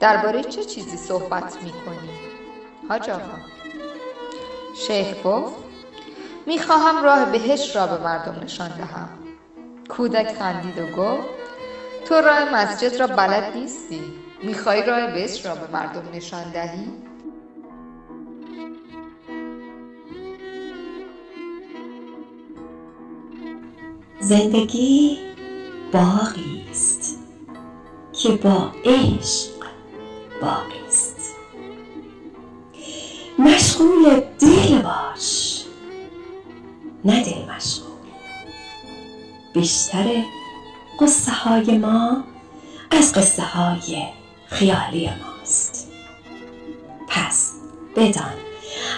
درباره 0.00 0.42
چه 0.42 0.64
چیزی 0.64 0.96
صحبت 0.96 1.56
می‌کنی؟ 1.62 2.10
حاج 2.88 3.10
آقا. 3.10 3.38
شیخ 4.86 5.14
گفت 5.24 5.65
می‌خواهم 6.46 7.04
راه 7.04 7.32
بهش 7.32 7.76
را 7.76 7.86
به 7.86 8.04
مردم 8.04 8.40
نشان 8.42 8.68
دهم. 8.68 9.08
کودک 9.88 10.34
خندید 10.38 10.78
و 10.78 10.86
گفت 10.86 11.28
تو 12.08 12.14
راه 12.14 12.54
مسجد 12.54 12.96
را 12.96 13.06
بلد 13.06 13.56
نیستی. 13.56 14.02
می‌خوای 14.42 14.86
راه 14.86 15.06
بهش 15.06 15.46
را 15.46 15.54
به 15.54 15.72
مردم 15.72 16.02
نشان 16.14 16.50
دهی؟ 16.50 16.92
زندگی 24.20 25.18
باقی 25.92 26.66
است 26.70 27.18
که 28.12 28.32
با 28.32 28.70
عشق 28.84 29.52
باقی 30.42 30.86
است. 30.86 31.16
مشغول 33.38 34.20
دل 34.38 34.82
باش. 34.82 35.45
نه 37.06 37.22
دل 37.22 37.54
مشغول 37.54 37.86
بیشتر 39.54 40.24
قصه 41.00 41.32
های 41.32 41.78
ما 41.78 42.24
از 42.90 43.12
قصه 43.12 43.42
های 43.42 44.06
خیالی 44.46 45.10
ماست. 45.10 45.88
پس 47.08 47.52
بدان 47.96 48.34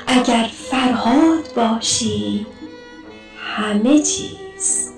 اگر 0.07 0.51
فرهاد 0.71 1.55
باشی 1.57 2.47
همه 3.57 4.03
چیز 4.03 4.90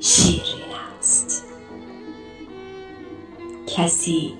شیرین 0.00 0.70
است. 0.98 1.44
کسی 3.76 4.34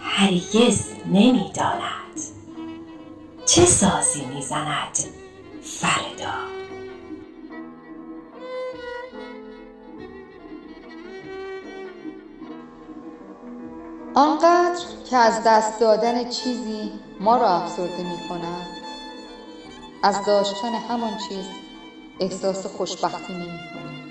هرگز 0.00 0.80
نمی‌داند 1.06 2.20
چه 3.46 3.64
سازی 3.66 4.24
می‌زند 4.34 4.98
فردا. 5.62 6.65
آنقدر 14.16 14.80
که 15.10 15.16
از 15.16 15.42
دست 15.46 15.80
دادن 15.80 16.28
چیزی 16.28 16.92
ما 17.20 17.36
را 17.36 17.48
افسرده 17.48 18.02
می 18.02 18.28
کند 18.28 18.66
از 20.02 20.24
داشتن 20.26 20.74
همان 20.74 21.18
چیز 21.28 21.44
احساس 22.20 22.66
خوشبختی 22.66 23.32
نمی 23.32 23.44
کنیم 23.46 24.04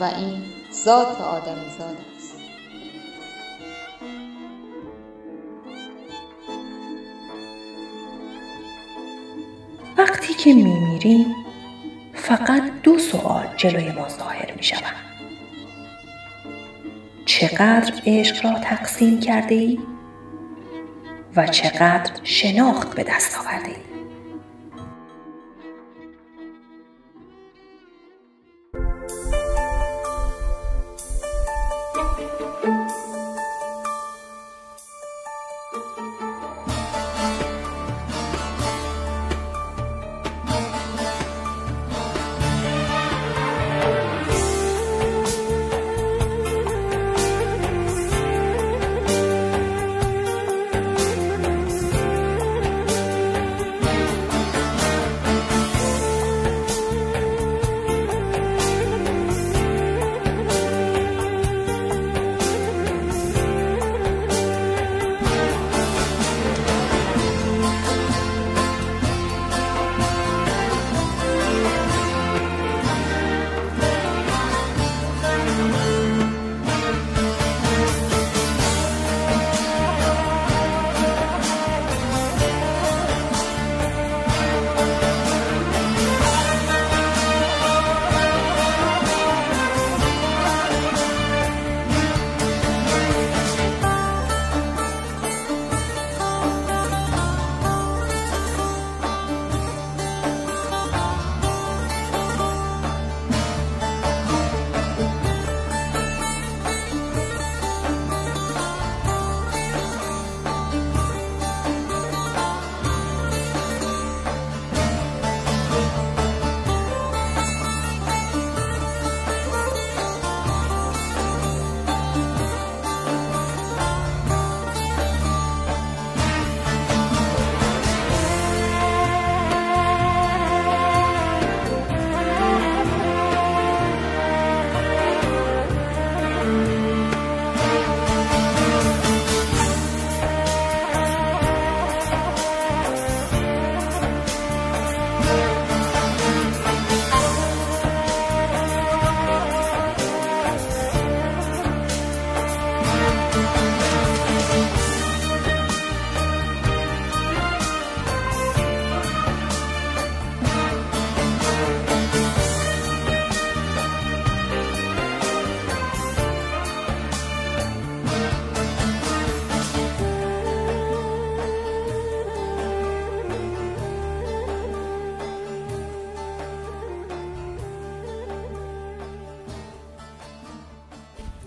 و 0.00 0.04
این 0.04 0.42
ذات 0.84 1.20
آدمی 1.20 1.70
زاد 1.78 1.96
است. 2.16 2.36
وقتی 9.98 10.34
که 10.34 10.54
میمیریم 10.54 11.34
فقط 12.14 12.62
دو 12.82 12.98
سوال 12.98 13.48
جلوی 13.56 13.92
ما 13.92 14.08
ظاهر 14.08 14.54
می 14.56 14.62
شود. 14.62 15.09
چقدر 17.30 17.92
عشق 18.06 18.44
را 18.44 18.58
تقسیم 18.58 19.20
کرده 19.20 19.54
ای؟ 19.54 19.78
و 21.36 21.46
چقدر 21.46 22.12
شناخت 22.22 22.94
به 22.94 23.02
دست 23.02 23.38
آورده 23.38 23.68
ای؟ 23.68 23.89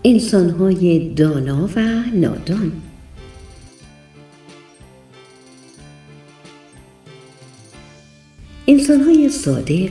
انسانهای 0.06 1.10
دانا 1.10 1.70
و 1.76 1.80
نادان. 2.14 2.72
انسانهای 8.68 9.30
صادق 9.30 9.90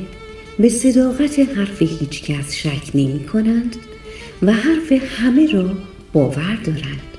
به 0.58 0.68
صداقت 0.68 1.38
حرف 1.38 1.82
هیچ 1.82 2.22
کس 2.22 2.54
شک 2.54 2.90
نمی 2.94 3.24
کنند 3.24 3.76
و 4.42 4.52
حرف 4.52 4.92
همه 4.92 5.52
را 5.52 5.70
باور 6.12 6.58
دارند. 6.64 7.16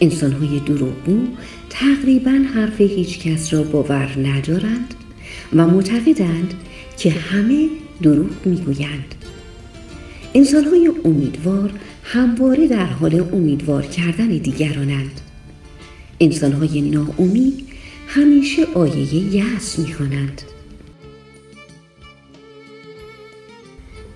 انسانهای 0.00 0.60
دروغگو 0.60 1.26
تقریبا 1.70 2.44
حرف 2.54 2.80
هیچ 2.80 3.18
کس 3.18 3.54
را 3.54 3.62
باور 3.62 4.18
ندارند 4.18 4.94
و 5.52 5.66
معتقدند 5.66 6.54
که 6.98 7.10
همه 7.10 7.68
دروغ 8.02 8.30
می‌گویند. 8.44 9.13
انسانهای 10.36 10.92
امیدوار 11.04 11.72
همواره 12.02 12.68
در 12.68 12.86
حال 12.86 13.20
امیدوار 13.32 13.82
کردن 13.86 14.26
دیگرانند. 14.26 15.20
انسانهای 16.20 16.80
ناامید 16.80 17.66
همیشه 18.06 18.64
آیه 18.74 19.14
یأس 19.14 19.78
می‌خوانند. 19.78 20.42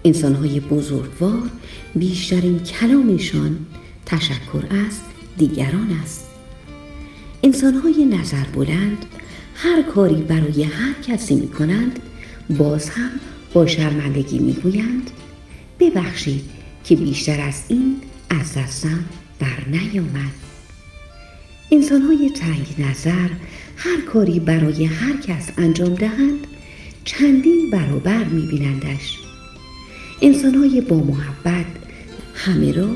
انسانهای 0.05 0.61
بزرگوار 0.61 1.51
بیشترین 1.95 2.59
کلامشان 2.59 3.59
تشکر 4.07 4.65
است 4.71 5.05
دیگران 5.37 5.91
است. 6.03 6.31
انسانهای 7.43 8.05
نظر 8.05 8.45
بلند 8.55 9.07
هر 9.55 9.83
کاری 9.83 10.23
برای 10.23 10.63
هر 10.63 10.95
کسی 11.07 11.35
می 11.35 11.49
کنند 11.49 11.99
باز 12.59 12.91
هم 12.91 13.11
با 13.55 13.67
شرمندگی 13.67 14.39
می 14.39 14.53
گویند 14.53 15.11
ببخشید 15.81 16.45
که 16.85 16.97
بیشتر 16.97 17.41
از 17.41 17.63
این 17.69 17.97
از 18.31 18.55
دستم 18.55 19.05
بر 19.39 19.65
نیامد. 19.71 20.33
انسانهای 21.73 22.31
تنگ 22.31 22.89
نظر 22.89 23.29
هر 23.77 24.01
کاری 24.13 24.41
برای 24.41 24.85
هر 24.85 25.17
کس 25.17 25.51
انجام 25.59 25.95
دهند 25.95 26.47
چندین 27.05 27.71
برابر 27.71 28.25
می 28.25 28.47
بینندش 28.47 29.19
انسانهای 30.23 30.81
با 30.81 30.97
محبت 30.97 31.67
همه 32.35 32.73
را 32.73 32.89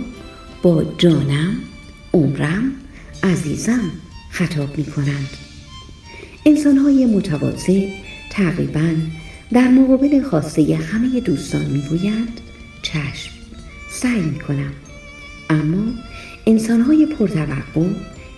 با 0.63 0.85
جانم، 0.99 1.57
عمرم، 2.15 2.73
عزیزم 3.23 3.91
خطاب 4.31 4.79
می 4.79 4.85
کنند 4.85 5.29
انسانهای 6.47 7.07
متواضع 7.07 7.89
تقریبا 8.31 8.95
در 9.53 9.69
مقابل 9.69 10.23
خواسته 10.23 10.77
همه 10.77 11.21
دوستان 11.21 11.65
می‌گویند 11.67 12.41
چشم. 12.83 13.31
سعی 13.91 14.21
می 14.21 14.39
کنم 14.41 14.73
اما 15.51 15.93
انسانهای 16.47 17.07
پرتوقع 17.07 17.87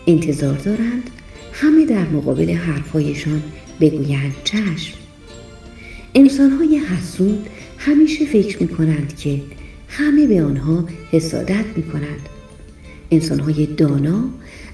انتظار 0.06 0.56
دارند 0.56 1.10
همه 1.52 1.86
در 1.86 2.08
مقابل 2.08 2.50
حرفهایشان 2.50 3.42
بگویند 3.80 4.34
چشم. 4.44 4.94
انسانهای 6.14 6.76
حسود 6.78 7.46
همیشه 7.78 8.24
فکر 8.24 8.62
می 8.62 8.68
کنند 8.68 9.16
که 9.16 9.40
همه 9.88 10.26
به 10.26 10.42
آنها 10.42 10.88
حسادت 11.10 11.64
می 11.76 11.82
کنند 11.82 12.28
انسانهای 13.10 13.66
دانا 13.66 14.24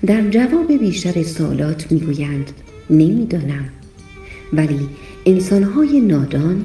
در 0.06 0.30
جواب 0.30 0.72
بیشتر 0.72 1.22
سالات 1.22 1.92
می 1.92 2.00
گویند 2.00 2.50
نمی‌دانم. 2.90 3.68
ولی 4.52 4.88
انسانهای 5.26 6.00
نادان 6.00 6.64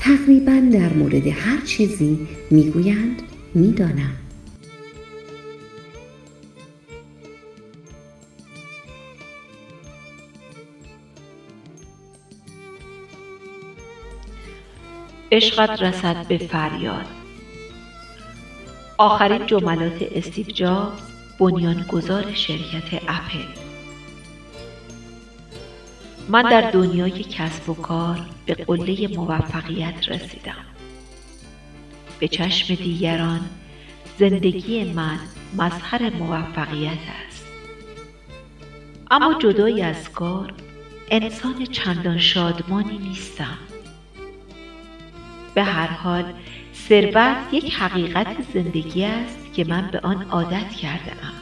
تقریبا 0.00 0.70
در 0.72 0.92
مورد 0.92 1.26
هر 1.26 1.60
چیزی 1.66 2.28
می‌گویند 2.50 3.22
می‌دانم. 3.54 4.16
عشقت 15.32 15.82
رسد 15.82 16.26
به 16.28 16.38
فریاد. 16.38 17.06
آخرین 18.98 19.46
جملات 19.46 20.02
استیو 20.14 20.46
جابز 20.46 21.00
بنیانگذار 21.38 22.34
شرکت 22.34 23.02
اپل. 23.08 23.59
من 26.30 26.42
در 26.42 26.70
دنیای 26.70 27.22
کسب 27.22 27.70
و 27.70 27.74
کار 27.74 28.20
به 28.46 28.54
قله 28.54 29.08
موفقیت 29.08 30.08
رسیدم. 30.08 30.64
به 32.18 32.28
چشم 32.28 32.74
دیگران 32.74 33.40
زندگی 34.18 34.84
من 34.84 35.18
مظهر 35.58 36.10
موفقیت 36.10 36.98
است. 37.26 37.46
اما 39.10 39.34
جدای 39.38 39.82
از 39.82 40.12
کار 40.12 40.52
انسان 41.10 41.66
چندان 41.66 42.18
شادمانی 42.18 42.98
نیستم. 42.98 43.58
به 45.54 45.62
هر 45.62 45.86
حال 45.86 46.32
ثروت 46.74 47.36
یک 47.52 47.74
حقیقت 47.74 48.36
زندگی 48.54 49.04
است 49.04 49.54
که 49.54 49.64
من 49.64 49.90
به 49.92 50.00
آن 50.00 50.22
عادت 50.30 50.70
کرده 50.70 51.12
ام. 51.12 51.39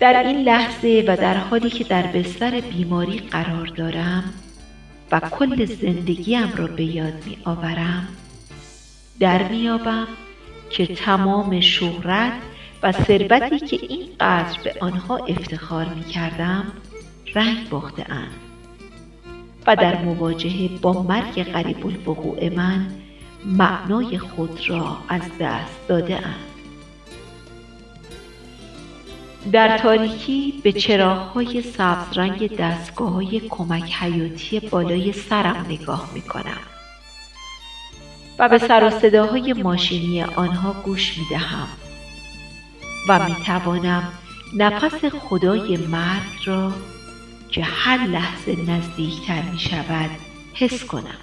در 0.00 0.22
این 0.26 0.42
لحظه 0.42 1.04
و 1.08 1.16
در 1.16 1.36
حالی 1.36 1.70
که 1.70 1.84
در 1.84 2.02
بستر 2.02 2.60
بیماری 2.60 3.18
قرار 3.18 3.66
دارم 3.66 4.24
و 5.12 5.20
کل 5.20 5.64
زندگیم 5.64 6.52
را 6.56 6.66
به 6.66 6.84
یاد 6.84 7.14
می 7.26 7.36
آورم 7.44 8.08
در 9.20 9.48
میابم 9.48 10.06
که 10.70 10.86
تمام 10.86 11.60
شهرت 11.60 12.32
و 12.82 12.92
ثروتی 12.92 13.58
که 13.58 13.86
اینقدر 13.86 14.58
به 14.64 14.74
آنها 14.80 15.16
افتخار 15.16 15.86
می 15.88 16.04
کردم 16.04 16.64
رنگ 17.34 17.68
باخته 17.68 18.06
و 19.66 19.76
در 19.76 20.02
مواجهه 20.02 20.68
با 20.82 21.02
مرگ 21.02 21.42
قریب 21.42 21.86
الوقوع 21.86 22.48
من 22.48 22.86
معنای 23.44 24.18
خود 24.18 24.60
را 24.68 24.96
از 25.08 25.22
دست 25.40 25.88
داده 25.88 26.18
در 29.52 29.78
تاریکی 29.78 30.60
به 30.62 30.72
چراغهای 30.72 31.62
سبز 31.62 32.18
رنگ 32.18 32.56
دستگاه 32.56 33.12
های 33.12 33.40
کمک 33.40 33.92
حیاتی 33.92 34.60
بالای 34.60 35.12
سرم 35.12 35.66
نگاه 35.68 36.10
می 36.14 36.22
کنم 36.22 36.60
و 38.38 38.48
به 38.48 38.58
سر 38.58 38.84
و 38.84 38.90
صداهای 38.90 39.52
ماشینی 39.52 40.22
آنها 40.22 40.72
گوش 40.72 41.18
می 41.18 41.24
دهم 41.30 41.68
و 43.08 43.24
می 43.24 43.36
توانم 43.46 44.12
نفس 44.56 45.04
خدای 45.04 45.76
مرگ 45.76 46.46
را 46.46 46.72
که 47.48 47.64
هر 47.64 48.06
لحظه 48.06 48.56
نزدیکتر 48.56 49.42
می 49.42 49.58
شود 49.58 50.10
حس 50.54 50.84
کنم. 50.84 51.18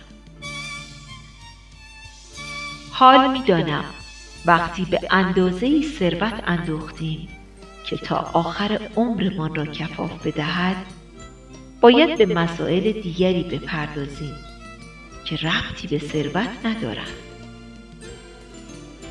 حال 2.91 3.31
می 3.31 3.43
دانم 3.43 3.85
وقتی 4.45 4.85
به 4.85 4.99
اندازه 5.11 5.81
ثروت 5.81 6.43
اندوختیم 6.47 7.36
که 7.87 7.97
تا 7.97 8.15
آخر 8.33 8.79
عمرمان 8.95 9.55
را 9.55 9.65
کفاف 9.65 10.27
بدهد 10.27 10.75
باید 11.81 12.17
به 12.17 12.25
مسائل 12.25 12.91
دیگری 12.91 13.43
بپردازیم 13.43 14.35
که 15.25 15.35
ربطی 15.35 15.87
به 15.87 15.99
ثروت 15.99 16.49
ندارند 16.65 17.07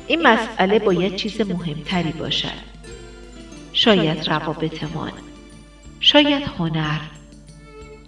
این 0.07 0.27
مسئله 0.27 0.79
باید 0.79 1.15
چیز 1.15 1.41
مهمتری 1.41 2.11
باشد. 2.11 2.67
شاید 3.73 4.29
روابطمان 4.29 5.11
شاید 5.99 6.43
هنر 6.43 6.99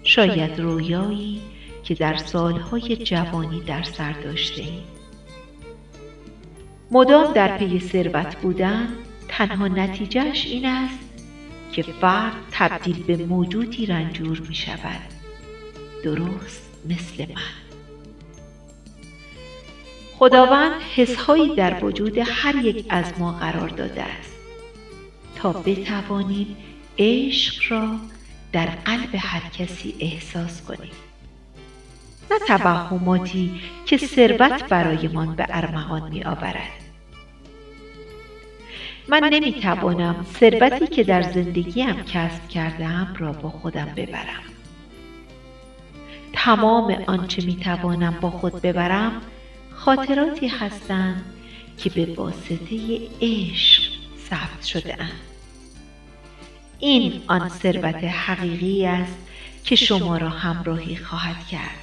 شاید 0.03 0.59
رویایی 0.59 1.41
که 1.83 1.93
در 1.93 2.17
سالهای 2.17 2.95
جوانی 2.95 3.61
در 3.61 3.83
سر 3.83 4.11
داشته 4.11 4.61
ایم. 4.61 4.83
مدام 6.91 7.33
در 7.33 7.57
پی 7.57 7.79
ثروت 7.79 8.35
بودن 8.35 8.87
تنها 9.39 9.67
نتیجهش 9.67 10.45
این 10.45 10.65
است 10.65 10.99
که 11.71 11.83
فرد 11.83 12.33
تبدیل 12.51 13.03
به 13.03 13.25
موجودی 13.25 13.85
رنجور 13.85 14.39
می 14.49 14.55
شود. 14.55 15.01
درست 16.03 16.69
مثل 16.89 17.25
من. 17.25 17.41
خداوند 20.17 20.71
حسهایی 20.95 21.55
در 21.55 21.85
وجود 21.85 22.17
هر 22.17 22.55
یک 22.55 22.85
از 22.89 23.05
ما 23.19 23.31
قرار 23.31 23.69
داده 23.69 24.03
است. 24.03 24.33
تا 25.35 25.51
بتوانیم 25.51 26.57
عشق 26.97 27.71
را 27.71 27.95
در 28.51 28.65
قلب 28.65 29.09
هر 29.17 29.49
کسی 29.49 29.95
احساس 29.99 30.61
کنیم. 30.61 30.91
نه 32.31 32.57
توهماتی 32.57 33.61
که 33.85 33.97
ثروت 33.97 34.63
برایمان 34.69 35.35
به 35.35 35.45
ارمغان 35.49 36.09
می 36.09 36.23
آورد 36.23 36.78
من 39.09 39.29
نمی 39.33 39.53
توانم 39.53 40.25
ثروتی 40.39 40.87
که 40.87 41.03
در 41.03 41.21
زندگیم 41.21 41.93
کسب 41.93 42.47
کردم 42.47 43.15
را 43.17 43.31
با 43.31 43.49
خودم 43.49 43.87
ببرم 43.95 44.43
تمام 46.33 47.03
آنچه 47.07 47.45
می 47.45 47.55
توانم 47.55 48.17
با 48.21 48.29
خود 48.31 48.61
ببرم 48.61 49.21
خاطراتی 49.71 50.47
هستند 50.47 51.25
که 51.77 51.89
به 51.89 52.13
واسطه 52.15 52.99
عشق 53.21 53.83
ثبت 54.29 54.63
شده. 54.65 54.97
این 56.79 57.21
آن 57.27 57.49
ثروت 57.49 58.03
حقیقی 58.03 58.85
است 58.85 59.17
که 59.63 59.75
شما 59.75 60.17
را 60.17 60.29
همراهی 60.29 60.95
خواهد 60.95 61.47
کرد 61.47 61.79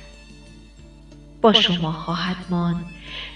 با 1.42 1.52
شما 1.52 1.92
خواهد 1.92 2.36
ماند 2.50 2.84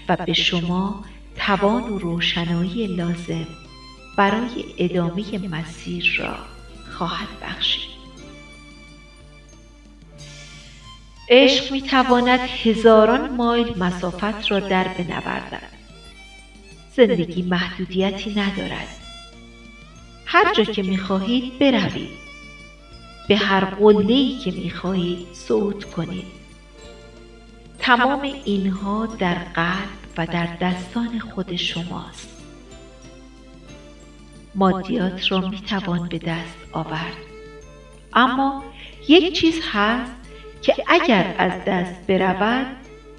و 0.09 0.15
به 0.15 0.33
شما 0.33 1.03
توان 1.35 1.83
و 1.83 1.97
روشنایی 1.97 2.87
لازم 2.87 3.47
برای 4.17 4.65
ادامه 4.77 5.47
مسیر 5.47 6.15
را 6.19 6.35
خواهد 6.91 7.27
بخشید. 7.41 7.91
عشق 11.29 11.71
می 11.71 11.81
تواند 11.81 12.39
هزاران 12.39 13.35
مایل 13.35 13.77
مسافت 13.77 14.51
را 14.51 14.59
در 14.59 14.87
بنوردد 14.87 15.71
زندگی 16.95 17.41
محدودیتی 17.41 18.29
ندارد. 18.29 18.87
هر 20.25 20.53
جا 20.53 20.63
که 20.63 20.83
می 20.83 20.97
خواهید 20.97 21.59
بروید. 21.59 22.21
به 23.27 23.37
هر 23.37 23.65
قله 23.65 24.37
که 24.43 24.51
می 24.51 24.69
خواهید 24.69 25.27
صعود 25.33 25.85
کنید. 25.85 26.41
تمام 27.79 28.21
اینها 28.45 29.05
در 29.05 29.33
قلب 29.33 29.89
و 30.17 30.25
در 30.25 30.57
دستان 30.61 31.19
خود 31.19 31.55
شماست. 31.55 32.30
مادیات 34.55 35.31
را 35.31 35.39
می 35.39 35.61
توان 35.61 36.09
به 36.09 36.17
دست 36.17 36.57
آورد. 36.73 37.17
اما 38.13 38.63
یک 39.07 39.33
چیز 39.33 39.61
هست 39.71 40.11
که 40.61 40.75
اگر 40.87 41.35
از 41.37 41.65
دست 41.65 42.07
برود 42.07 42.65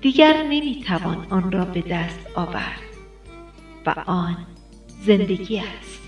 دیگر 0.01 0.43
نمی 0.43 0.85
توان 0.87 1.27
آن 1.31 1.53
را 1.53 1.65
به 1.65 1.81
دست 1.81 2.19
آورد. 2.35 2.81
و 3.87 3.95
آن 4.07 4.37
زندگی 5.01 5.59
است. 5.59 6.03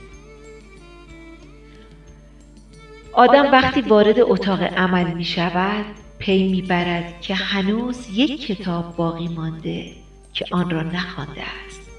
آدم 3.13 3.53
وقتی 3.53 3.81
وارد 3.81 4.21
اتاق 4.21 4.63
عمل 4.63 5.15
می 5.15 5.25
شود 5.25 5.85
پی 6.19 6.49
می 6.49 6.63
برد 6.63 7.21
که 7.21 7.35
هنوز 7.35 8.09
یک 8.13 8.47
کتاب 8.47 8.97
باقی 8.97 9.29
مانده 9.29 9.93
که 10.33 10.45
آن 10.51 10.71
را 10.71 10.83
نخوانده 10.83 11.43
است. 11.67 11.91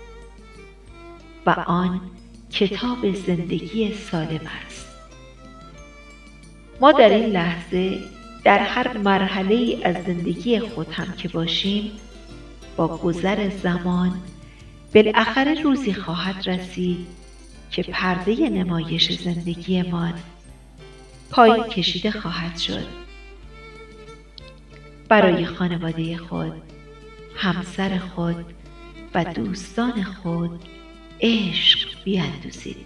و 1.46 1.50
آن 1.68 2.02
کتاب 2.56 3.12
زندگی 3.12 3.94
سالم 3.94 4.41
است. 4.65 4.88
ما 6.82 6.91
در 6.91 7.10
این 7.10 7.26
لحظه 7.26 8.00
در 8.44 8.60
هر 8.60 8.98
مرحله 8.98 9.78
از 9.84 9.96
زندگی 10.06 10.60
خود 10.60 10.91
هم 10.91 11.12
که 11.12 11.28
باشیم 11.28 11.91
با 12.78 12.98
گذر 12.98 13.50
زمان 13.50 14.22
بالاخره 14.96 15.62
روزی 15.62 15.94
خواهد 15.94 16.50
رسید 16.50 17.08
که 17.72 17.84
پرده 17.84 18.50
نمایش 18.50 19.22
زندگیمان 19.22 20.13
پایین 21.32 21.63
کشیده 21.63 22.12
خواهد 22.12 22.58
شد. 22.58 22.88
برای 25.10 25.46
خانواده 25.46 26.18
خود 26.18 26.54
همسر 27.36 27.98
خود 27.98 28.46
و 29.13 29.24
دوستان 29.24 30.04
خود 30.04 30.60
عشق 31.26 32.04
بیندوزید. 32.04 32.86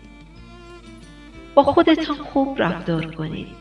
با 1.55 1.63
خودتان 1.63 2.15
خوب 2.15 2.61
رفتار 2.61 3.15
کنید. 3.15 3.55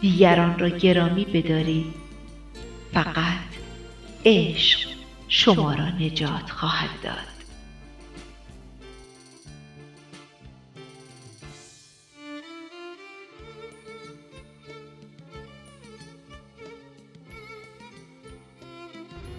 دیگران 0.00 0.58
را 0.58 0.68
گرامی 0.68 1.24
بدارید. 1.24 1.94
فقط 2.94 3.38
عشق 4.24 4.88
شما 5.28 5.74
را 5.74 5.88
نجات 5.88 6.50
خواهد 6.50 6.90
داد. 7.02 7.36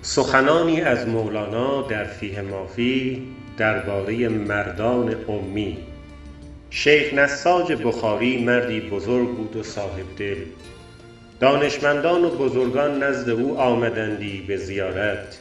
سخنانی 0.02 0.82
از 0.82 1.08
مولانا 1.08 1.82
در 1.82 2.04
فیه 2.04 2.42
مافی 2.42 3.28
درباره 3.58 4.28
مردان 4.28 5.16
امی. 5.28 5.78
شیخ 6.70 7.14
نساج 7.14 7.74
بخاری 7.74 8.44
مردی 8.44 8.80
بزرگ 8.80 9.28
بود 9.28 9.56
و 9.56 9.64
صاحبدل 9.64 10.38
دانشمندان 11.40 12.26
و 12.26 12.30
بزرگان 12.30 13.04
نزد 13.04 13.30
او 13.30 13.58
آمدندی 13.58 14.42
به 14.48 14.58
زیارت. 14.58 15.38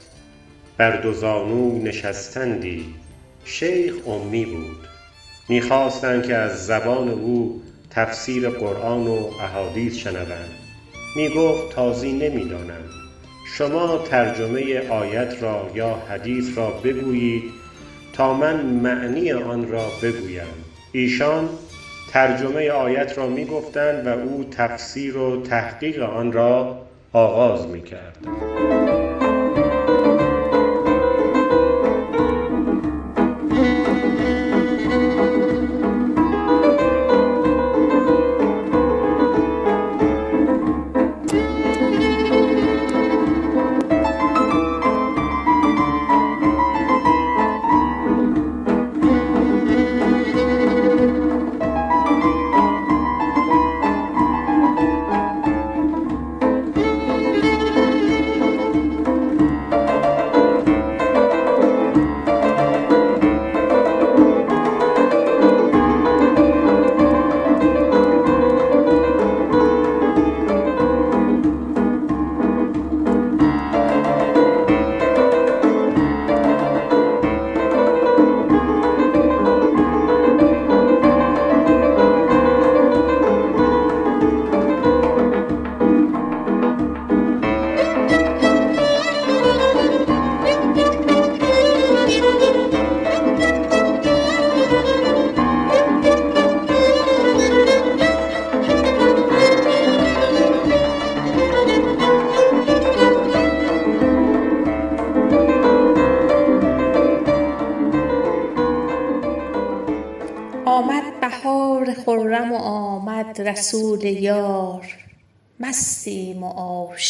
بر 0.77 0.97
دو 0.97 1.13
زانو 1.13 1.83
نشستندی. 1.83 2.95
شیخ 3.45 4.09
امی 4.09 4.45
بود. 4.45 4.87
می 5.49 5.61
خواستند 5.61 6.27
که 6.27 6.35
از 6.35 6.67
زبان 6.67 7.09
او 7.09 7.63
تفسیر 7.91 8.49
قرآن 8.49 9.07
و 9.07 9.31
احادیث 9.43 9.97
شنوند. 9.97 10.51
می 11.17 11.29
گفت 11.29 11.75
تازی 11.75 12.13
نمی 12.13 12.45
دانم 12.45 12.85
شما 13.59 13.99
ترجمه 13.99 14.89
آیت 14.89 15.43
را 15.43 15.71
یا 15.75 15.95
حدیث 16.09 16.59
را 16.59 16.71
بگویید 16.71 17.43
تا 18.17 18.35
من 18.35 18.67
معنی 18.67 19.33
آن 19.33 19.69
را 19.69 19.85
بگویم 20.03 20.65
ایشان 20.93 21.49
ترجمه 22.13 22.71
آیت 22.71 23.19
را 23.19 23.27
می 23.27 23.45
گفتند 23.45 24.07
و 24.07 24.11
او 24.11 24.45
تفسیر 24.51 25.17
و 25.17 25.43
تحقیق 25.43 26.03
آن 26.03 26.33
را 26.33 26.79
آغاز 27.13 27.67
می 27.67 27.83
کرد. 27.83 29.06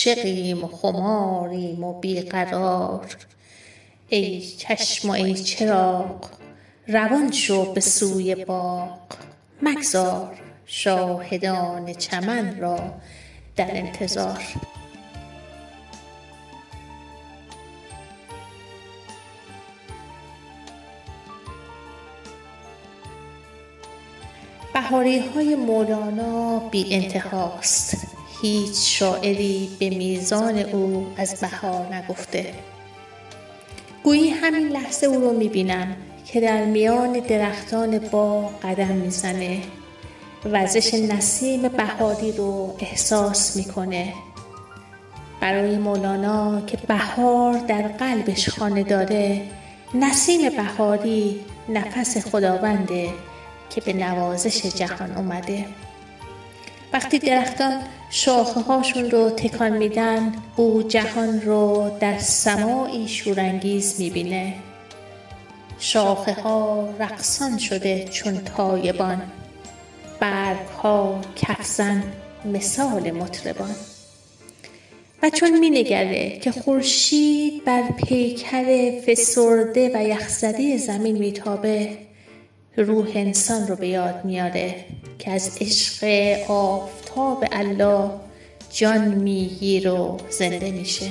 عاشقیم 0.06 0.64
و 0.64 0.68
خماریم 0.68 1.84
و 1.84 2.00
بیقرار. 2.00 3.16
ای 4.08 4.40
چشم 4.40 5.08
و 5.08 5.12
ای 5.12 5.34
چراغ 5.34 6.30
روان 6.88 7.32
شو 7.32 7.72
به 7.72 7.80
سوی 7.80 8.34
باغ. 8.34 8.98
مگذار 9.62 10.40
شاهدان 10.66 11.92
چمن 11.92 12.58
را 12.58 12.78
در 13.56 13.70
انتظار. 13.70 14.44
بهاری 24.74 25.18
های 25.18 25.54
مولانا 25.54 26.58
بی 26.58 26.94
انتهاست. 26.94 28.15
هیچ 28.42 28.98
شاعری 28.98 29.70
به 29.80 29.90
میزان 29.90 30.58
او 30.58 31.06
از 31.16 31.40
بهار 31.40 31.94
نگفته. 31.94 32.54
گویی 34.04 34.30
همین 34.30 34.68
لحظه 34.68 35.06
او 35.06 35.20
رو 35.20 35.32
می‌بینم 35.32 35.96
که 36.26 36.40
در 36.40 36.64
میان 36.64 37.12
درختان 37.12 37.98
با 37.98 38.50
قدم 38.62 38.86
می‌زنه. 38.86 39.62
وزش 40.44 40.94
نسیم 40.94 41.68
بهاری 41.68 42.32
رو 42.32 42.76
احساس 42.78 43.56
می‌کنه. 43.56 44.12
برای 45.40 45.78
مولانا 45.78 46.60
که 46.60 46.76
بهار 46.76 47.58
در 47.58 47.82
قلبش 47.82 48.48
خانه 48.48 48.82
داره 48.82 49.42
نسیم 49.94 50.50
بهاری 50.50 51.40
نفس 51.68 52.28
خداونده 52.28 53.08
که 53.70 53.80
به 53.80 53.92
نوازش 53.92 54.66
جهان 54.66 55.16
اومده. 55.16 55.64
وقتی 56.92 57.18
درختان 57.18 57.82
شاخه 58.10 58.60
هاشون 58.60 59.10
رو 59.10 59.30
تکان 59.30 59.76
میدن 59.76 60.32
او 60.56 60.82
جهان 60.82 61.40
رو 61.40 61.90
در 62.00 62.18
سماعی 62.18 63.08
شورانگیز 63.08 64.00
می‌بینه. 64.00 64.54
شاخه 65.78 66.32
ها 66.32 66.88
رقصان 67.00 67.58
شده 67.58 68.04
چون 68.10 68.38
تایبان 68.38 69.22
برگ 70.20 70.66
ها 70.82 71.20
کفزن 71.36 72.02
مثال 72.44 73.10
مطربان. 73.10 73.74
و 75.22 75.30
چون 75.30 75.58
مینگره 75.58 76.38
که 76.38 76.52
خورشید 76.52 77.64
بر 77.64 77.82
پیکر 77.90 78.90
فسرده 79.06 79.90
و 79.94 80.02
یخزده 80.08 80.76
زمین 80.76 81.18
میتابه 81.18 82.05
روح 82.76 83.12
انسان 83.14 83.68
رو 83.68 83.76
به 83.76 83.88
یاد 83.88 84.24
میاره 84.24 84.84
که 85.18 85.30
از 85.30 85.58
عشق 85.60 86.04
آفتاب 86.48 87.44
الله 87.52 88.10
جان 88.70 89.08
میگیر 89.08 89.90
و 89.90 90.18
زنده 90.30 90.70
میشه. 90.70 91.10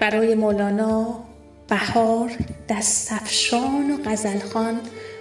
برای 0.00 0.34
مولانا 0.34 1.24
بهار 1.68 2.30
دستفشان 2.68 3.90
و 3.90 4.10
غزلخان 4.10 4.80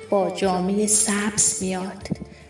با 0.09 0.29
جامعه 0.29 0.87
سبز 0.87 1.63
میاد 1.63 2.07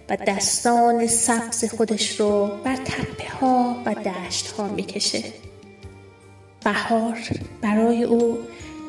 و 0.09 0.17
دستان 0.27 1.07
سبز 1.07 1.75
خودش 1.75 2.19
رو 2.19 2.51
بر 2.63 2.75
تپه 2.75 3.29
ها 3.39 3.75
و 3.86 3.93
دشت 3.93 4.51
ها 4.51 4.67
می‌کشه. 4.67 5.23
بهار 6.63 7.17
برای 7.61 8.03
او 8.03 8.38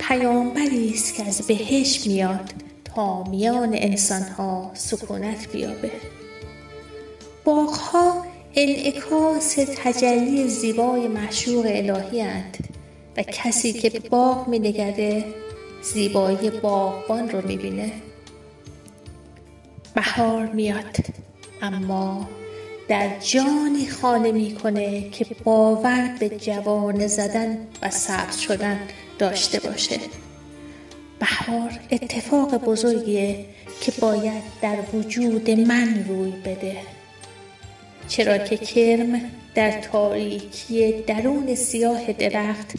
پیامبری 0.08 0.90
است 0.94 1.14
که 1.14 1.24
از 1.24 1.46
بهش 1.46 2.06
میاد 2.06 2.61
تا 2.94 3.24
میان 3.24 3.96
ها 4.38 4.70
سکونت 4.74 5.52
بیابه. 5.52 5.90
باغها 7.44 8.24
انعکاس 8.54 9.54
تجلی 9.54 10.48
زیبای 10.48 11.08
مشوق 11.08 11.66
الهی 11.68 12.22
اند 12.22 12.68
و 13.16 13.22
کسی 13.22 13.72
که 13.72 13.90
به 13.90 13.98
باغ 13.98 14.48
می 14.48 14.58
نگرده 14.58 15.24
زیبایی 15.82 16.50
باغبان 16.50 17.30
رو 17.30 17.48
می‌بینه. 17.48 17.92
بهار 19.94 20.46
میاد 20.46 20.96
اما 21.62 22.28
در 22.88 23.18
جانی 23.18 23.86
خانه 23.86 24.32
می‌کنه 24.32 25.10
که 25.10 25.26
باور 25.44 26.16
به 26.20 26.28
جوانه 26.28 27.06
زدن 27.06 27.58
و 27.82 27.90
سبز 27.90 28.36
شدن 28.38 28.78
داشته 29.18 29.60
باشه. 29.60 30.00
بهار 31.22 31.70
اتفاق 31.90 32.54
بزرگیه 32.54 33.44
که 33.80 33.92
باید 34.00 34.42
در 34.62 34.76
وجود 34.92 35.50
من 35.50 36.04
روی 36.08 36.30
بده. 36.30 36.76
چرا 38.08 38.38
که 38.38 38.56
کرم 38.56 39.20
در 39.54 39.80
تاریکی 39.80 40.92
درون 40.92 41.54
سیاه 41.54 42.12
درخت 42.12 42.72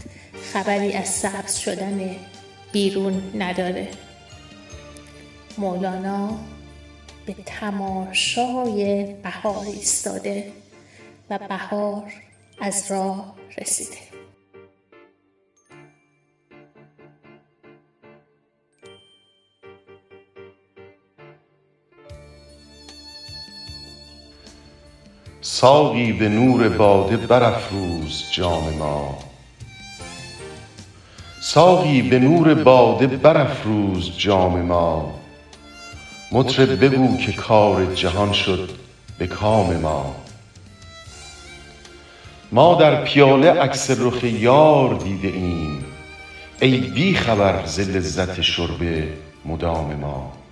خبری 0.54 0.94
از 0.94 1.10
سبز 1.10 1.56
شدن 1.56 2.16
بیرون 2.72 3.32
نداره. 3.36 3.88
مولانا 5.58 6.40
به 7.26 7.36
تماشای 7.46 9.14
بهار 9.24 9.66
ایستاده 9.66 10.52
و 11.30 11.40
بهار 11.50 12.14
از 12.62 12.92
راه 12.92 13.36
رسیده. 13.58 14.13
ساقی 25.54 26.14
به 26.14 26.30
نور 26.30 26.70
باده 26.70 27.18
برافروز 27.18 28.24
جام 28.32 28.74
ما. 28.80 29.18
ساقی 31.42 32.02
به 32.02 32.20
نور 32.20 32.54
باده 32.54 33.08
برافروز 33.08 34.18
جام 34.18 34.62
ما. 34.62 35.20
مطرب 36.32 36.86
بگو 36.86 37.18
که 37.18 37.32
کار 37.32 37.96
جهان 37.96 38.34
شد 38.34 38.70
به 39.18 39.28
کام 39.28 39.78
ما. 39.78 40.16
ما 42.52 42.76
در 42.76 43.04
پیاله 43.04 43.52
عکس 43.52 43.92
رخ 43.92 44.24
یار 44.24 44.96
دیده 44.96 45.28
ایم 45.28 45.86
ای 46.62 46.78
بی 46.78 47.16
خبر 47.16 47.66
ز 47.66 47.80
لذت 47.80 48.42
شرب 48.42 49.08
مدام 49.46 49.96
ما. 49.96 50.43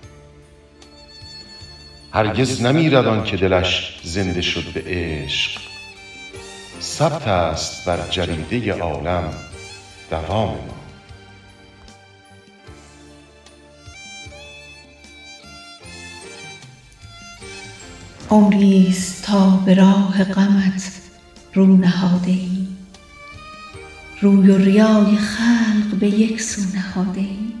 هرگز 2.14 2.62
نمیرد 2.62 3.06
آن 3.06 3.24
که 3.24 3.36
دلش 3.36 4.00
زنده 4.02 4.40
شد 4.40 4.72
به 4.74 4.82
عشق. 4.86 5.60
ثبت 6.80 7.28
است 7.28 7.84
بر 7.84 8.08
جریده 8.10 8.72
عالم 8.72 9.34
دوام 10.10 10.48
ما. 10.48 10.82
عمریست 18.30 19.24
تا 19.24 19.50
به 19.50 19.74
راه 19.74 20.24
غمت 20.24 20.92
رو 21.54 21.76
نهاده 21.76 22.30
ایم 22.30 22.76
روی 24.20 24.50
و 24.50 24.58
ریای 24.58 25.16
خلق 25.16 25.98
به 26.00 26.08
یک 26.08 26.42
سو 26.42 26.62
نهاده 26.74 27.20
ایم 27.20 27.52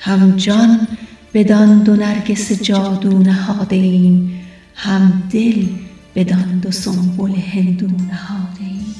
هم 0.00 0.36
جان 0.36 0.88
بدان 1.34 1.82
دو 1.82 1.96
نرگس 1.96 2.62
جادو 2.62 3.18
نهاده 3.18 3.76
ایم. 3.76 4.40
هم 4.74 5.22
دل 5.30 5.66
بدان 6.14 6.58
دو 6.58 6.70
سنبل 6.70 7.34
هندو 7.34 7.86
نهاده 7.86 8.60
ایم. 8.60 8.94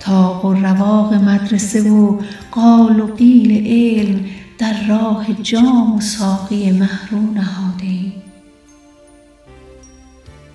طاق 0.00 0.44
و 0.44 0.54
رواق 0.54 1.14
مدرسه 1.14 1.90
و 1.90 2.20
قال 2.50 3.00
و 3.00 3.06
قیل 3.06 3.66
علم 3.66 4.24
در 4.58 4.86
راه 4.88 5.26
جام 5.42 5.96
و 5.96 6.00
ساقی 6.00 6.70
مه 6.70 7.08
رو 7.10 7.20
نهاده 7.20 7.84
ایم. 7.84 8.12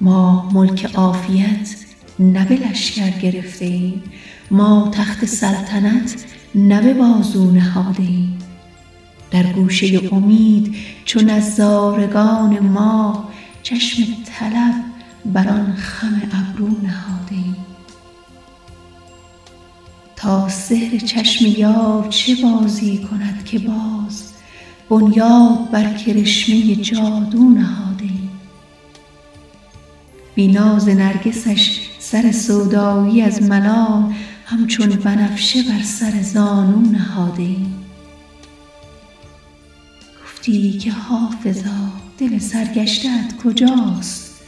ما 0.01 0.49
ملک 0.53 0.85
عافیت 0.95 1.75
نه 2.19 2.45
به 2.45 2.55
لشکر 2.55 3.09
گرفته 3.09 3.65
ایم. 3.65 4.03
ما 4.51 4.91
تخت 4.93 5.25
سلطنت 5.25 6.25
نه 6.55 6.81
به 6.81 6.93
بازو 6.93 7.51
نهاده 7.51 8.03
ایم. 8.03 8.42
در 9.33 9.43
گوشه 9.43 10.09
امید 10.11 10.75
چو 11.05 11.21
نظارگان 11.21 12.59
ماه 12.59 13.29
چشم 13.63 14.03
طلب 14.25 14.73
بر 15.25 15.49
آن 15.49 15.75
خم 15.75 16.21
ابرو 16.33 16.67
نهاده 16.67 17.31
ایم. 17.35 17.55
تا 20.15 20.49
سحر 20.49 20.97
چشم 20.97 21.45
یار 21.45 22.07
چه 22.09 22.35
بازی 22.35 22.97
کند 22.97 23.45
که 23.45 23.59
باز 23.59 24.23
بنیاد 24.89 25.71
بر 25.71 25.93
کرشمه 25.93 26.75
جادو 26.75 27.49
نهاده 27.49 28.03
ایم. 28.03 28.29
بی 30.35 30.47
ناز 30.47 30.89
نرگسش 30.89 31.81
سر 31.99 32.31
سودایی 32.31 33.21
از 33.21 33.41
ملال 33.41 34.13
همچون 34.45 34.89
بنفشه 34.89 35.63
بر 35.63 35.81
سر 35.83 36.21
زانو 36.21 36.91
نهاده 36.91 37.43
ایم. 37.43 37.82
گفتی 40.43 40.77
که 40.77 40.91
حافظا 40.91 41.91
دل 42.17 42.39
سرگشته 42.39 43.09
ات 43.09 43.43
کجاست؟ 43.43 44.41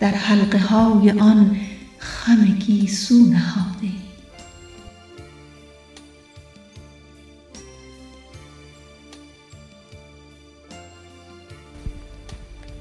در 0.00 0.10
حلقه 0.10 0.58
های 0.58 1.10
آن 1.10 1.56
خم 1.98 2.44
گیسو 2.44 3.14
نهاده. 3.14 3.92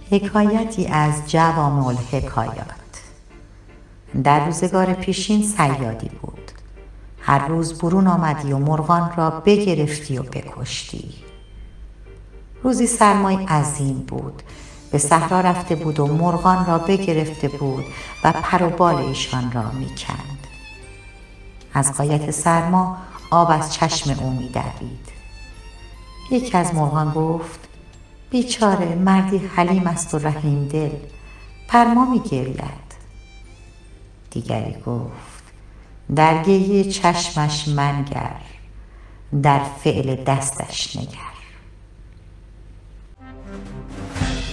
ایم 0.10 0.26
حکایتی 0.26 0.86
از 0.86 1.32
جوامع 1.32 1.88
الحکایات. 1.88 3.02
در 4.24 4.46
روزگار 4.46 4.94
پیشین 4.94 5.44
صیادی 5.44 6.10
بود. 6.22 6.52
هر 7.20 7.48
روز 7.48 7.74
برون 7.74 8.08
آمدی 8.08 8.52
و 8.52 8.58
مرغان 8.58 9.12
را 9.18 9.30
بگرفتی 9.30 10.18
و 10.18 10.24
بکشتی. 10.24 11.31
روزی 12.64 12.88
سرمای 12.88 13.46
عظیم 13.46 13.98
بود. 14.08 14.42
به 14.92 14.98
صحرا 14.98 15.42
رفته 15.42 15.76
بود 15.76 16.00
و 16.00 16.08
مرغان 16.08 16.66
را 16.66 16.78
بگرفته 16.78 17.48
بود 17.48 17.84
و 18.24 18.32
پر 18.32 18.64
و 18.64 18.70
بال 18.70 18.96
ایشان 18.96 19.52
را 19.52 19.72
می‌کند. 19.72 20.48
از 21.74 21.98
غایت 21.98 22.32
سرما 22.32 22.98
آب 23.32 23.52
از 23.52 23.74
چشم 23.74 24.20
او 24.20 24.30
میدوید. 24.30 25.12
یکی 26.32 26.58
از 26.58 26.76
مرغان 26.76 27.14
گفت 27.14 27.60
بیچاره 28.30 28.96
مردی 28.96 29.38
حلیم 29.38 29.88
است 29.88 30.14
و 30.14 30.18
رحیم 30.18 30.68
دل 30.68 30.90
بر 31.74 31.94
ما 31.94 32.06
می 32.06 32.20
گرید 32.20 32.62
دیگری 34.32 34.76
گفت 34.86 35.44
در 36.16 36.44
گریه 36.44 36.92
چشمش 36.92 37.68
منگر 37.68 38.42
در 39.44 39.60
فعل 39.84 40.24
دستش 40.24 40.96
نگر. 40.96 41.31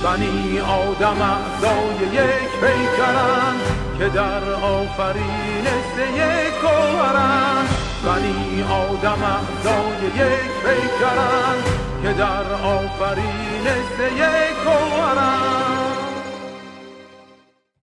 بنی 0.02 0.60
آدم 0.60 1.22
اعضای 1.22 2.06
یک 2.12 2.50
پیکرند 2.60 3.60
که 3.98 4.08
در 4.08 4.52
آفرینش 4.54 5.92
یک 6.16 6.54
گوهرند 6.60 7.68
بنی 8.04 8.62
آدم 8.62 9.22
اعضای 9.22 10.06
یک 10.06 10.50
پیکرند 10.64 11.64
که 12.02 12.12
در 12.12 12.52
آفرینش 12.52 14.16
یک 14.16 14.56
گوهرند 14.64 15.87